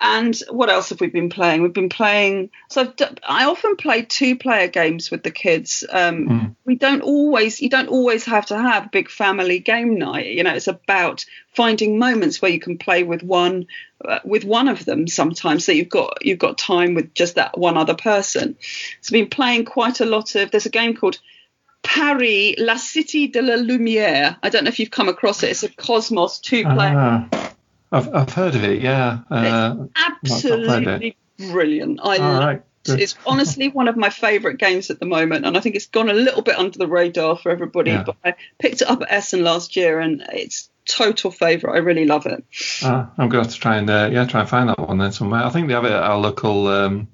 [0.00, 1.60] and what else have we been playing?
[1.60, 2.50] We've been playing.
[2.70, 5.84] So I've I often play two-player games with the kids.
[5.90, 6.26] Um,
[6.64, 7.60] We don't always.
[7.60, 10.26] You don't always have to have a big family game night.
[10.26, 13.66] You know, it's about finding moments where you can play with one,
[14.02, 15.06] uh, with one of them.
[15.06, 18.56] Sometimes so you've got you've got time with just that one other person.
[19.02, 20.50] So I've been playing quite a lot of.
[20.50, 21.18] There's a game called
[21.82, 24.36] Paris, La Cité de la Lumière.
[24.42, 25.50] I don't know if you've come across it.
[25.50, 27.28] It's a Kosmos two-player.
[27.32, 27.52] Ah,
[27.92, 28.82] I've I've heard of it.
[28.82, 29.20] Yeah.
[29.30, 32.00] Uh, absolutely brilliant.
[32.02, 32.62] I all love right.
[32.86, 36.08] It's honestly one of my favourite games at the moment, and I think it's gone
[36.08, 37.90] a little bit under the radar for everybody.
[37.90, 38.04] Yeah.
[38.04, 41.74] But I picked it up at Essen last year, and it's total favourite.
[41.74, 42.42] I really love it.
[42.82, 44.98] Ah, I'm going to have to try and uh, yeah try and find that one
[44.98, 45.44] then somewhere.
[45.44, 47.08] I think they have it at our local um,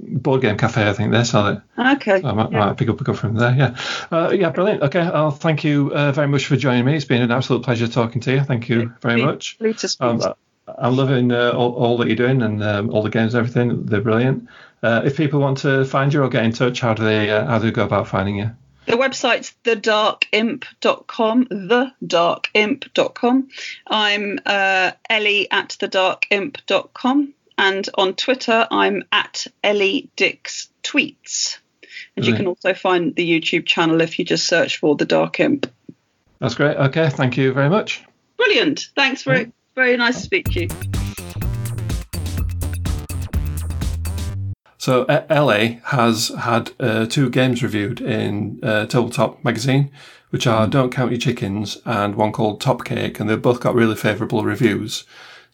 [0.00, 0.88] board game cafe.
[0.88, 1.60] I think they sell it.
[1.78, 2.22] Okay.
[2.22, 3.54] I might, might pick up a couple from there.
[3.54, 3.76] Yeah,
[4.10, 4.82] uh, yeah, brilliant.
[4.82, 6.96] Okay, I'll thank you uh, very much for joining me.
[6.96, 8.44] It's been an absolute pleasure talking to you.
[8.44, 9.56] Thank you very much.
[9.60, 10.34] lovely to speak Um,
[10.76, 13.86] I'm loving uh, all, all that you're doing and um, all the games and everything.
[13.86, 14.48] They're brilliant.
[14.82, 17.46] Uh, if people want to find you or get in touch, how do they uh,
[17.46, 18.50] how do they go about finding you?
[18.86, 23.48] The website's thedarkimp.com, thedarkimp.com.
[23.86, 27.34] I'm uh, Ellie at thedarkimp.com.
[27.58, 31.58] And on Twitter, I'm at Ellie Dix Tweets.
[32.16, 35.40] And you can also find the YouTube channel if you just search for The Dark
[35.40, 35.70] Imp.
[36.38, 36.76] That's great.
[36.76, 38.04] Okay, thank you very much.
[38.36, 38.88] Brilliant.
[38.94, 39.52] Thanks for it.
[39.74, 40.68] Very nice to speak to you.
[44.78, 49.90] So Ellie has had uh, two games reviewed in uh, Tabletop magazine,
[50.30, 53.74] which are Don't Count Your Chickens and one called Top Cake, and they've both got
[53.74, 55.04] really favourable reviews.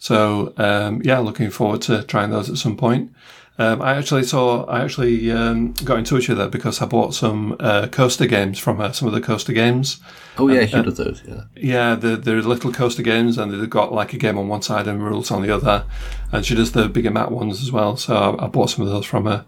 [0.04, 3.10] So um, yeah, looking forward to trying those at some point.
[3.56, 7.14] Um, I actually saw, I actually um, got in touch with her because I bought
[7.14, 10.00] some uh, coaster games from her, some of the coaster games.
[10.36, 11.22] Oh yeah, she does those.
[11.26, 11.44] Yeah.
[11.56, 14.86] Yeah, they're, they're little coaster games, and they've got like a game on one side
[14.86, 15.86] and rules on the other.
[16.32, 17.96] And she does the bigger mat ones as well.
[17.96, 19.46] So I, I bought some of those from her.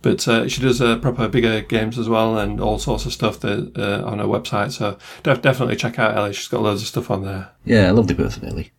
[0.00, 3.40] But uh, she does uh, proper bigger games as well, and all sorts of stuff
[3.40, 4.72] that, uh, on her website.
[4.72, 6.32] So def- definitely check out Ellie.
[6.32, 7.50] She's got loads of stuff on there.
[7.66, 8.72] Yeah, I love lovely person, Ellie.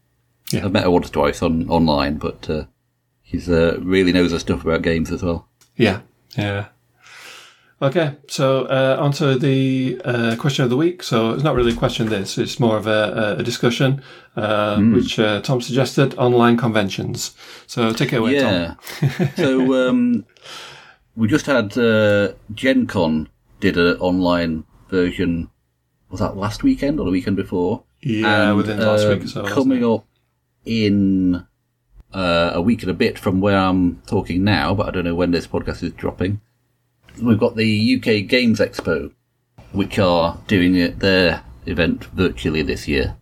[0.52, 0.66] Yeah.
[0.66, 2.66] I've met her once or twice on online, but uh,
[3.24, 5.48] she's uh, really knows her stuff about games as well.
[5.76, 6.02] Yeah,
[6.38, 6.68] yeah.
[7.82, 11.02] Okay, so uh, on to the uh, question of the week.
[11.02, 12.10] So it's not really a question.
[12.10, 14.02] This it's more of a, a discussion,
[14.36, 17.36] uh, which uh, Tom suggested: online conventions.
[17.68, 18.78] So take it away, Tom.
[19.02, 19.36] Yeah.
[19.36, 20.26] so um,
[21.16, 23.30] we just had uh, Gen Con
[23.62, 25.50] did an online version.
[26.10, 27.84] Was that last weekend or the weekend before?
[28.02, 29.46] Yeah, And, within the last uh, week or so.
[29.46, 30.06] Coming up
[30.66, 31.46] in
[32.14, 35.16] uh, a week and a bit from where I'm talking now, but I don't know
[35.16, 36.42] when this podcast is dropping.
[37.22, 39.12] We've got the UK Games Expo,
[39.74, 43.16] which are doing it, their event virtually this year.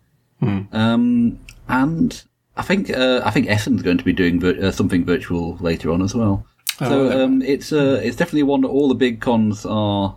[0.72, 2.22] Um, and
[2.56, 5.90] I think uh, I think Essen's going to be doing vir- uh, something virtual later
[5.90, 6.46] on as well.
[6.78, 10.14] so um, it's uh, it's definitely one that all the big cons are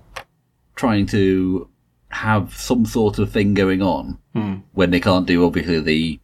[0.75, 1.67] trying to
[2.09, 4.17] have some sort of thing going on
[4.73, 6.19] when they can't do obviously the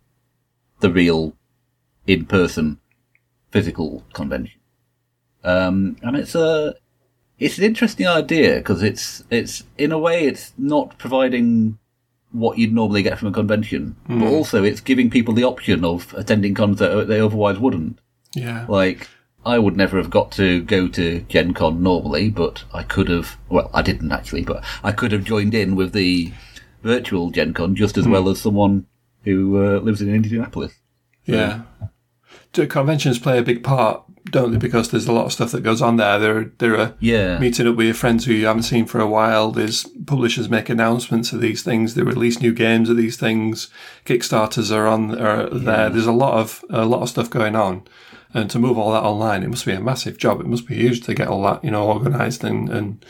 [0.79, 1.33] the real
[2.05, 2.79] in person
[3.51, 4.59] physical convention.
[5.43, 6.75] Um, and it's a
[7.39, 11.77] it's an interesting idea because it's it's in a way it's not providing
[12.31, 16.13] what you'd normally get from a convention, but also it's giving people the option of
[16.15, 17.99] attending cons that they otherwise wouldn't.
[18.33, 18.65] Yeah.
[18.67, 19.07] Like,
[19.45, 23.37] I would never have got to go to Gen Con normally, but I could have,
[23.49, 26.33] well, I didn't actually, but I could have joined in with the
[26.83, 28.85] virtual Gen Con just as well as someone
[29.27, 30.73] who uh, lives in Indianapolis.
[31.25, 31.61] Yeah.
[32.53, 34.01] Do conventions play a big part,
[34.31, 34.57] don't they?
[34.57, 36.17] Because there's a lot of stuff that goes on there.
[36.17, 37.37] There, there are Yeah.
[37.39, 39.51] meeting up with your friends who you haven't seen for a while.
[39.51, 41.93] There's publishers make announcements of these things.
[41.93, 43.69] They release new games of these things.
[44.05, 45.89] Kickstarters are on are there.
[45.89, 47.83] There's a lot of a lot of stuff going on,
[48.33, 50.39] and to move all that online, it must be a massive job.
[50.39, 53.05] It must be huge to get all that you know organised and and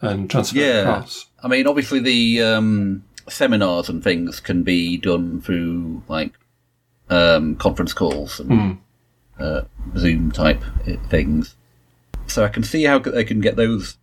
[0.00, 0.80] and transferred Yeah.
[0.80, 1.26] across.
[1.42, 6.32] I mean, obviously the um, seminars and things can be done through like
[7.10, 8.50] um, conference calls and
[9.38, 9.62] uh,
[9.96, 10.62] Zoom type
[11.08, 11.56] things.
[12.26, 13.96] So I can see how they can get those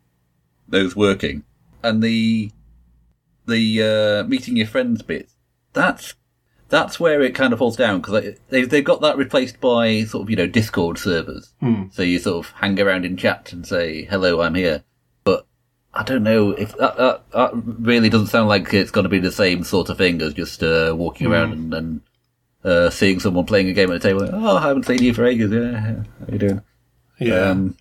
[0.68, 1.44] those working,
[1.84, 2.52] and the
[3.46, 3.84] the
[4.24, 5.30] uh, meeting your friends bit.
[5.74, 6.16] That's
[6.70, 10.24] that's where it kind of falls down because they they've got that replaced by sort
[10.24, 11.54] of you know Discord servers.
[11.92, 14.84] So you sort of hang around in chat and say hello, I'm here.
[15.96, 19.20] I don't know if that, that, that really doesn't sound like it's going to be
[19.20, 22.02] the same sort of thing as just uh, walking around and, and
[22.64, 24.28] uh, seeing someone playing a game at a table.
[24.32, 25.52] Oh, I haven't seen you for ages.
[25.52, 26.62] Yeah, how you doing?
[27.20, 27.50] Yeah.
[27.50, 27.78] Um,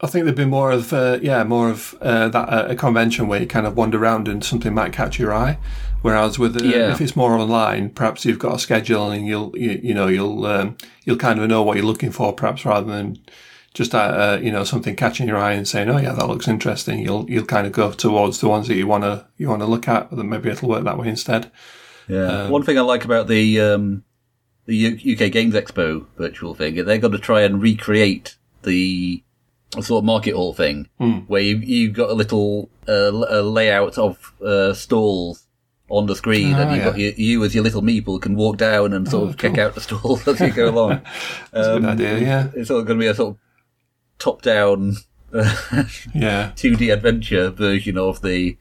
[0.00, 3.26] I think there'd be more of, uh, yeah, more of uh, that uh, a convention
[3.26, 5.58] where you kind of wander around and something might catch your eye.
[6.02, 6.92] Whereas with uh, Yeah.
[6.92, 10.46] if it's more online, perhaps you've got a schedule and you'll you, you know you'll
[10.46, 13.18] um, you'll kind of know what you're looking for, perhaps rather than
[13.78, 16.48] just uh, uh, you know something catching your eye and saying, oh yeah, that looks
[16.48, 16.98] interesting.
[16.98, 19.66] You'll you'll kind of go towards the ones that you want to you want to
[19.66, 21.50] look at, then maybe it'll work that way instead.
[22.08, 22.48] Yeah.
[22.48, 24.04] One thing I like about the um,
[24.66, 29.22] the U- UK Games Expo virtual thing, they're going to try and recreate the
[29.80, 30.88] sort of market hall thing,
[31.28, 35.44] where you you've got a little uh, a layout of uh, stalls
[35.90, 36.90] on the screen, Ah, and you've yeah.
[36.90, 39.56] got you, you as your little meeple can walk down and sort Oh, of check
[39.56, 41.00] out the stalls as you go along.
[41.52, 42.18] That's a good idea.
[42.18, 43.38] Yeah, It's of going to be a sort of
[44.18, 44.96] top down.
[45.32, 48.56] yeah, 2D adventure version of the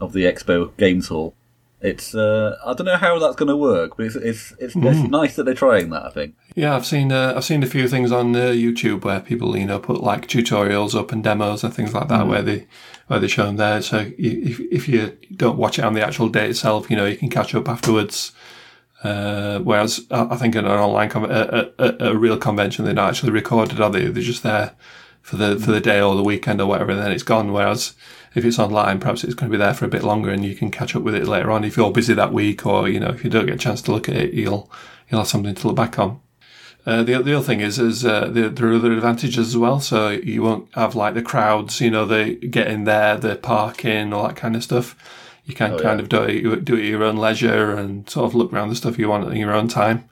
[0.00, 1.34] of the Expo Games Hall.
[1.82, 5.10] It's uh, I don't know how that's going to work, but it's it's it's, it's
[5.10, 6.04] nice that they're trying that.
[6.04, 6.34] I think.
[6.54, 6.76] yeah.
[6.76, 9.78] I've seen uh, I've seen a few things on uh, YouTube where people you know
[9.78, 12.66] put like tutorials up and demos and things like that where they
[13.06, 13.80] where they show them there.
[13.80, 17.06] So you, if if you don't watch it on the actual day itself, you know
[17.06, 18.32] you can catch up afterwards.
[19.02, 22.94] Uh, whereas I I think in an online a, a, a- a real convention, they're
[22.94, 24.06] not actually recorded, are they?
[24.06, 24.72] They're just there
[25.22, 27.52] for the for the day or the weekend or whatever, and then it's gone.
[27.52, 27.94] Whereas
[28.34, 30.54] if it's online, perhaps it's going to be there for a bit longer, and you
[30.54, 33.08] can catch up with it later on if you're busy that week, or you know
[33.08, 34.70] if you don't get a chance to look at it, you'll
[35.08, 36.20] you'll have something to look back on.
[36.86, 39.80] Uh, the the other thing is is uh, there, there are other advantages as well.
[39.80, 44.12] So you won't have like the crowds, you know, they get in there, the parking,
[44.12, 44.94] all that kind of stuff.
[45.50, 48.34] You can kind of do it, do it at your own leisure and sort of
[48.34, 50.08] look around the stuff you want in your own time.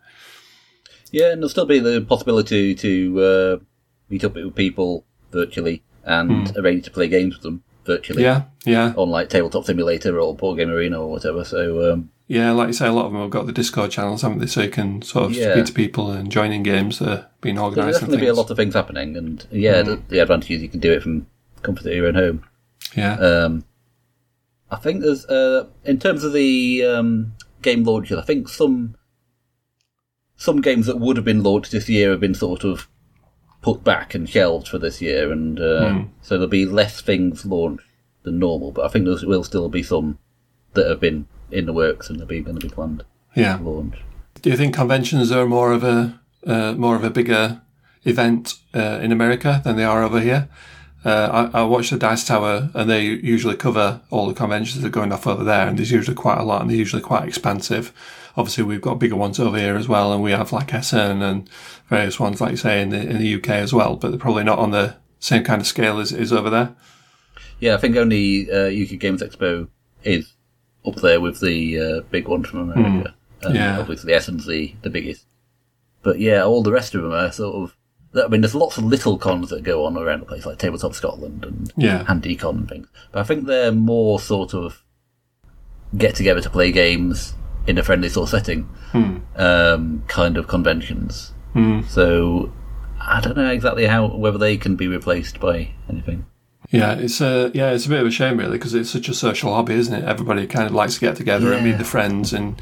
[1.11, 3.65] Yeah, and there'll still be the possibility to uh,
[4.11, 8.93] meet up with people virtually and arrange to play games with them virtually Yeah, yeah,
[8.97, 11.45] on like Tabletop Simulator or Board Game Arena or whatever.
[11.45, 12.51] So um, yeah.
[12.53, 14.47] Like you say, a lot of them have got the Discord channels, haven't they?
[14.47, 15.53] So you can sort of Yeah.
[15.55, 18.03] speak to people and join in games that are being there'll organised.
[18.03, 20.69] and definitely be a lot of things happening, and yeah, the, the advantage is you
[20.69, 21.27] can do it from
[21.63, 22.45] comfort of your own home.
[22.97, 23.65] Yeah, Um,
[24.71, 28.19] I think there's uh, in terms of the um, game launches.
[28.19, 28.97] I think some
[30.37, 32.89] some games that would have been launched this year have been sort of
[33.61, 37.85] put back and shelved for this year, and uh, so there'll be less things launched
[38.23, 38.73] than normal.
[38.73, 40.19] But I think there will still be some
[40.75, 43.05] that have been in the works and are be going to be planned
[43.35, 43.57] yeah.
[43.57, 43.97] to launch.
[44.43, 47.63] Do you think conventions are more of a uh, more of a bigger
[48.05, 50.49] event uh, in America than they are over here?
[51.05, 54.89] Uh, I, I watch the Dice Tower, and they usually cover all the conventions that
[54.89, 57.27] are going off over there, and there's usually quite a lot, and they're usually quite
[57.29, 57.93] expansive.
[58.37, 61.49] Obviously, we've got bigger ones over here as well, and we have like Essen and
[61.89, 64.45] various ones, like you say, in the in the UK as well, but they're probably
[64.45, 66.75] not on the same kind of scale as is over there.
[67.61, 69.69] Yeah, I think only uh, UK Games Expo
[70.05, 70.35] is
[70.87, 73.15] up there with the uh, big one from America.
[73.43, 73.79] And Yeah.
[73.81, 75.25] obviously Essen's the, the biggest.
[76.03, 77.77] but yeah, all the rest of them are sort of.
[78.15, 80.95] I mean, there's lots of little cons that go on around the place, like Tabletop
[80.95, 82.05] Scotland and Yeah.
[82.05, 82.89] HandyCon and things.
[83.13, 84.83] But I think they're more sort of
[85.97, 87.35] get together to play games
[87.67, 88.69] in a friendly sort of setting,
[89.37, 91.33] um, kind of conventions.
[91.89, 92.53] So
[93.01, 96.25] I don't know exactly how whether they can be replaced by anything.
[96.71, 99.15] Yeah, it's a yeah, it's a bit of a shame really because it's such a
[99.15, 100.05] social hobby, isn't it?
[100.05, 102.61] Everybody kind of likes to get together and meet the friends and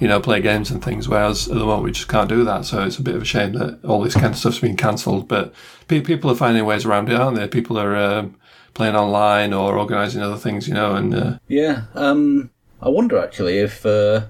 [0.00, 1.08] you know play games and things.
[1.08, 3.26] Whereas at the moment we just can't do that, so it's a bit of a
[3.26, 5.28] shame that all this kind of stuff's been cancelled.
[5.28, 5.54] But
[5.88, 7.48] pe- people are finding ways around it, aren't they?
[7.48, 8.36] People are um,
[8.74, 10.94] playing online or organising other things, you know.
[10.94, 12.50] And uh, Yeah, um,
[12.82, 14.26] I wonder actually if uh,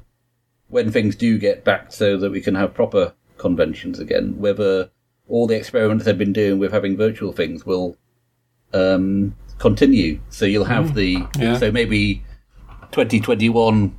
[0.69, 4.91] when things do get back so that we can have proper conventions again, whether
[5.29, 7.97] all the experiments they've been doing with having virtual things will
[8.73, 10.21] um, continue.
[10.29, 11.59] So you'll have the yeah.
[11.59, 12.23] so maybe
[12.93, 13.97] 2021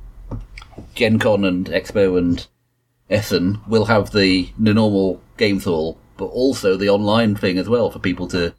[0.94, 2.46] Gen Con and Expo and
[3.10, 7.90] Essen will have the, the normal games hall, but also the online thing as well
[7.90, 8.54] for people to.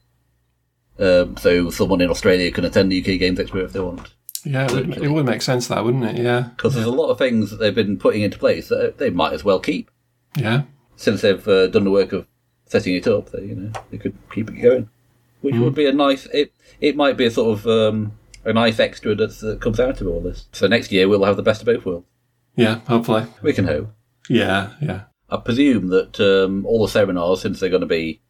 [0.99, 4.13] Um, so someone in Australia can attend the UK Games Expo if they want.
[4.43, 6.17] yeah, it would, it would make sense that, wouldn't it?
[6.17, 9.11] Yeah, Because there's a lot of things that they've been putting into place that they
[9.11, 9.91] might as well keep.
[10.35, 10.63] yeah,
[10.95, 12.25] Since they've uh, done the work of
[12.65, 14.89] setting it up, they, you know, they could keep it going.
[15.41, 16.51] Which would be a nice, it,
[16.81, 18.13] it might be a sort of, um,
[18.47, 20.47] a nice extra that comes out of all this.
[20.51, 22.07] So next year we'll have the best of both worlds.
[22.55, 22.79] yeah.
[22.87, 23.89] Hopefully, We can hope.
[24.29, 28.21] yeah, yeah, I presume that um, all the seminars, since they're going to be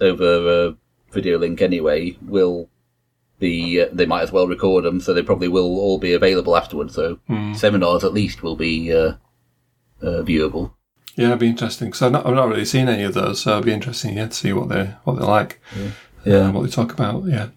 [0.00, 0.72] over uh,
[1.12, 2.68] video link anyway, will
[3.38, 3.80] be.
[3.82, 6.94] Uh, they might as well record them, so they probably will all be available afterwards.
[6.94, 7.18] So
[7.54, 9.14] seminars at least will be uh,
[10.02, 10.72] uh, viewable.
[11.16, 11.28] yeah.
[11.28, 13.64] It'd be interesting because I've not, I've not really seen any of those, so it'd
[13.64, 15.60] be interesting yeah, to see what they what they're like.
[16.24, 16.36] Yeah.
[16.48, 17.24] um, what they talk about.
[17.26, 17.48] Yeah.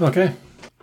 [0.00, 0.34] Okay.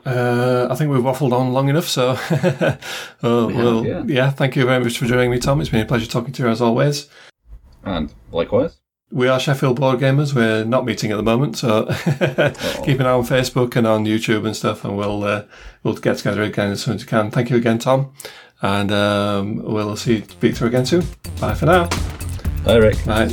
[0.06, 2.78] Uh, I think we've waffled on long enough, so uh,
[3.22, 4.04] well, yeah.
[4.06, 4.30] yeah.
[4.32, 5.62] Thank you very much for joining me, Tom.
[5.62, 7.08] It's been a pleasure talking to you as always.
[7.84, 8.78] And likewise.
[9.12, 10.34] We are Sheffield Board Gamers.
[10.34, 11.86] We're not meeting at the moment, so
[12.86, 15.44] keep an eye on Facebook and on YouTube and stuff, and we'll uh,
[15.84, 17.30] we'll get together again as soon as we can.
[17.30, 18.14] Thank you again, Tom,
[18.62, 21.04] and um, we'll see you speak to you again soon.
[21.42, 21.90] Bye for now.
[22.64, 23.06] Bye, Rick.
[23.06, 23.30] Bye.